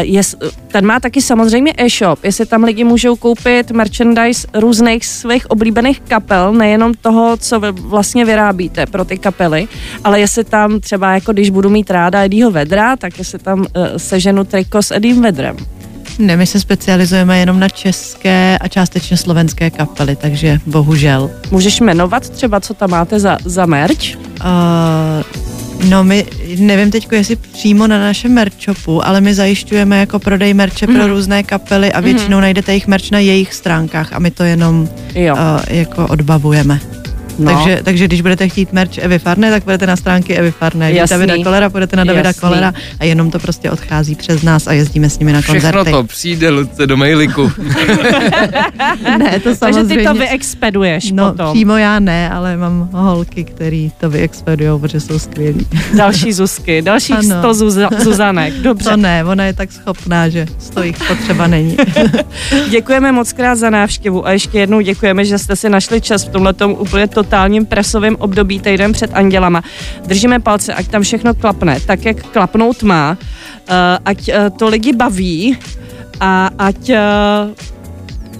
jest, 0.00 0.36
ten 0.68 0.86
má 0.86 1.00
taky 1.00 1.22
samozřejmě 1.22 1.72
e-shop, 1.76 2.24
jestli 2.24 2.46
tam 2.46 2.64
lidi 2.64 2.84
můžou 2.84 3.16
koupit 3.16 3.70
merchandise 3.70 4.48
různých 4.54 5.06
svých 5.06 5.50
oblíbených 5.50 6.00
kapel, 6.00 6.52
nejenom 6.52 6.94
toho, 6.94 7.36
co 7.36 7.60
vy 7.60 7.72
vlastně 7.72 8.24
vyrábíte 8.24 8.86
pro 8.86 9.04
ty 9.04 9.18
kapely, 9.18 9.68
ale 10.04 10.20
jestli 10.20 10.44
tam 10.44 10.80
třeba, 10.80 11.14
jako 11.14 11.32
když 11.32 11.50
budu 11.50 11.70
mít 11.70 11.90
ráda 11.90 12.24
Eddieho 12.24 12.50
Vedra, 12.50 12.96
tak 12.96 13.18
jestli 13.18 13.38
tam 13.38 13.60
uh, 13.60 13.66
seženu 13.96 14.44
triko 14.44 14.82
s 14.82 14.94
Eddiem 14.94 15.22
Vedrem. 15.22 15.56
Ne, 16.18 16.36
my 16.36 16.46
se 16.46 16.60
specializujeme 16.60 17.38
jenom 17.38 17.60
na 17.60 17.68
české 17.68 18.58
a 18.58 18.68
částečně 18.68 19.16
slovenské 19.16 19.70
kapely, 19.70 20.16
takže 20.16 20.58
bohužel. 20.66 21.30
Můžeš 21.50 21.80
jmenovat 21.80 22.30
třeba, 22.30 22.60
co 22.60 22.74
tam 22.74 22.90
máte 22.90 23.20
za, 23.20 23.38
za 23.44 23.66
merch? 23.66 24.29
Uh, 24.40 25.88
no 25.88 26.04
my, 26.04 26.26
nevím 26.58 26.90
teď, 26.90 27.08
jestli 27.12 27.36
přímo 27.36 27.86
na 27.86 28.00
našem 28.00 28.32
merchopu, 28.32 29.06
ale 29.06 29.20
my 29.20 29.34
zajišťujeme 29.34 29.98
jako 29.98 30.18
prodej 30.18 30.54
merče 30.54 30.86
mm. 30.86 30.94
pro 30.94 31.06
různé 31.06 31.42
kapely 31.42 31.92
a 31.92 32.00
většinou 32.00 32.36
mm. 32.36 32.42
najdete 32.42 32.72
jejich 32.72 32.86
merch 32.86 33.10
na 33.10 33.18
jejich 33.18 33.54
stránkách 33.54 34.12
a 34.12 34.18
my 34.18 34.30
to 34.30 34.42
jenom 34.42 34.88
Jo. 35.14 35.34
uh, 35.34 35.40
jako 35.68 36.06
odbavujeme. 36.06 36.80
No. 37.40 37.54
Takže, 37.54 37.80
takže 37.84 38.04
když 38.04 38.20
budete 38.20 38.48
chtít 38.48 38.72
merch 38.72 38.98
Evy 38.98 39.18
Farné, 39.18 39.50
tak 39.50 39.64
budete 39.64 39.86
na 39.86 39.96
stránky 39.96 40.34
Evy 40.36 40.50
Farné. 40.50 40.86
Když 40.90 40.98
Jasný. 40.98 41.16
Davida 41.16 41.44
Kolera, 41.44 41.70
půjdete 41.70 41.96
na 41.96 42.04
Davida 42.04 42.28
Jasný. 42.28 42.40
Kolera 42.40 42.72
a 42.98 43.04
jenom 43.04 43.30
to 43.30 43.38
prostě 43.38 43.70
odchází 43.70 44.14
přes 44.14 44.42
nás 44.42 44.66
a 44.66 44.72
jezdíme 44.72 45.10
s 45.10 45.18
nimi 45.18 45.32
na 45.32 45.40
Všechno 45.40 45.60
koncerty. 45.60 45.90
to 45.90 46.04
přijde 46.04 46.48
Luce 46.50 46.86
do 46.86 46.96
mailiku. 46.96 47.52
Ne, 49.18 49.30
to 49.40 49.44
Takže 49.44 49.54
samozřejmě. 49.58 49.96
ty 49.96 50.04
to 50.04 50.14
vyexpeduješ 50.14 51.12
No, 51.12 51.30
potom. 51.30 51.52
přímo 51.54 51.76
já 51.76 51.98
ne, 52.00 52.30
ale 52.30 52.56
mám 52.56 52.88
holky, 52.92 53.44
který 53.44 53.92
to 54.00 54.10
vyexpedujou, 54.10 54.78
protože 54.78 55.00
jsou 55.00 55.18
skvělí. 55.18 55.66
Další 55.96 56.32
Zuzky, 56.32 56.82
dalších 56.82 57.16
Ano. 57.16 57.38
100 57.52 57.52
Zuza- 57.52 58.00
Zuzanek. 58.02 58.54
Dobře. 58.54 58.90
To 58.90 58.96
ne, 58.96 59.24
ona 59.24 59.44
je 59.44 59.52
tak 59.52 59.72
schopná, 59.72 60.28
že 60.28 60.46
to 60.74 60.82
jich 60.82 60.96
potřeba 61.08 61.46
není. 61.46 61.76
Děkujeme 62.70 63.12
moc 63.12 63.32
krát 63.32 63.54
za 63.54 63.70
návštěvu 63.70 64.26
a 64.26 64.32
ještě 64.32 64.58
jednou 64.58 64.80
děkujeme, 64.80 65.24
že 65.24 65.38
jste 65.38 65.56
si 65.56 65.68
našli 65.68 66.00
čas 66.00 66.24
v 66.24 66.28
tomhletom 66.28 66.72
úplně 66.78 67.06
totálním 67.30 67.66
presovém 67.66 68.16
období 68.18 68.60
týden 68.60 68.92
před 68.92 69.10
Andělama. 69.14 69.62
Držíme 70.06 70.40
palce, 70.40 70.74
ať 70.74 70.88
tam 70.88 71.02
všechno 71.02 71.34
klapne, 71.34 71.80
tak 71.86 72.04
jak 72.04 72.26
klapnout 72.26 72.82
má, 72.82 73.14
uh, 73.14 73.76
ať 74.04 74.28
uh, 74.28 74.34
to 74.58 74.68
lidi 74.68 74.92
baví 74.92 75.58
a 76.20 76.50
ať 76.58 76.90
uh, 76.90 77.54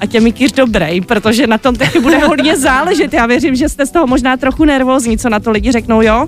ať 0.00 0.14
je 0.14 0.20
Mikýř 0.20 0.52
dobrý, 0.52 1.00
protože 1.00 1.46
na 1.46 1.58
tom 1.58 1.76
taky 1.76 2.00
bude 2.00 2.18
hodně 2.18 2.56
záležet. 2.68 3.12
Já 3.12 3.26
věřím, 3.26 3.54
že 3.54 3.68
jste 3.68 3.86
z 3.86 3.90
toho 3.90 4.06
možná 4.06 4.36
trochu 4.36 4.64
nervózní, 4.64 5.18
co 5.18 5.28
na 5.28 5.40
to 5.40 5.50
lidi 5.50 5.72
řeknou, 5.72 6.02
jo? 6.02 6.26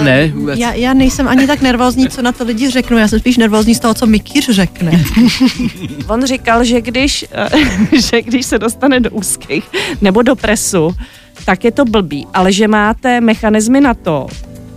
ne, 0.00 0.28
vůbec. 0.28 0.58
Já, 0.58 0.72
já 0.72 0.94
nejsem 0.94 1.28
ani 1.28 1.46
tak 1.46 1.62
nervózní, 1.62 2.08
co 2.08 2.22
na 2.22 2.32
to 2.32 2.44
lidi 2.44 2.70
řeknou, 2.70 2.98
já 2.98 3.08
jsem 3.08 3.18
spíš 3.18 3.36
nervózní 3.36 3.74
z 3.74 3.80
toho, 3.80 3.94
co 3.94 4.06
Mikýř 4.06 4.50
řekne. 4.50 5.04
On 6.08 6.26
říkal, 6.26 6.64
že 6.64 6.80
když, 6.80 7.24
eh, 7.32 7.48
že 8.10 8.22
když 8.22 8.46
se 8.46 8.58
dostane 8.58 9.00
do 9.00 9.10
úzkých 9.10 9.64
nebo 10.00 10.22
do 10.22 10.36
presu, 10.36 10.96
tak 11.44 11.64
je 11.64 11.70
to 11.72 11.84
blbý, 11.84 12.26
ale 12.34 12.52
že 12.52 12.68
máte 12.68 13.20
mechanismy 13.20 13.80
na 13.80 13.94
to, 13.94 14.26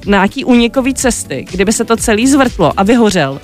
na 0.05 0.17
nějaký 0.17 0.45
unikový 0.45 0.93
cesty, 0.93 1.45
kdyby 1.51 1.73
se 1.73 1.85
to 1.85 1.97
celý 1.97 2.27
zvrtlo 2.27 2.73
a 2.77 2.83
vyhořel, 2.83 3.39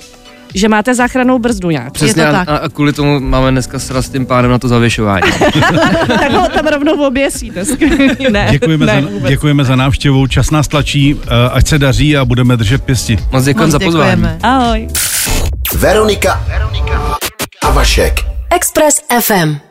že 0.54 0.68
máte 0.68 0.94
záchranou 0.94 1.38
brzdu 1.38 1.70
nějak. 1.70 1.92
Přesně 1.92 2.22
to 2.22 2.28
a, 2.28 2.32
tak. 2.32 2.48
a, 2.48 2.56
a 2.56 2.68
kvůli 2.68 2.92
tomu 2.92 3.20
máme 3.20 3.50
dneska 3.50 3.78
sraz 3.78 4.06
s 4.06 4.08
tím 4.08 4.26
pádem 4.26 4.50
na 4.50 4.58
to 4.58 4.68
zavěšování. 4.68 5.32
tak 6.08 6.32
ho 6.32 6.48
tam 6.48 6.66
rovnou 6.66 7.06
oběsíte. 7.06 7.64
Ne, 8.30 8.48
Děkujeme, 8.50 8.86
ne, 8.86 9.02
za, 9.02 9.08
vůbec. 9.08 9.28
děkujeme 9.30 9.64
za 9.64 9.76
návštěvu, 9.76 10.26
čas 10.26 10.50
nás 10.50 10.68
tlačí, 10.68 11.16
eh, 11.26 11.28
ať 11.52 11.66
se 11.68 11.78
daří 11.78 12.16
a 12.16 12.24
budeme 12.24 12.56
držet 12.56 12.82
pěsti. 12.84 13.18
Moc 13.32 13.44
děkujeme 13.44 13.72
za 13.72 13.78
pozvání. 13.78 14.10
děkujeme. 14.10 14.38
Ahoj. 14.42 14.88
Veronika 15.74 16.44
a 17.62 17.70
Vašek. 17.70 18.20
Express 18.50 19.00
FM. 19.20 19.65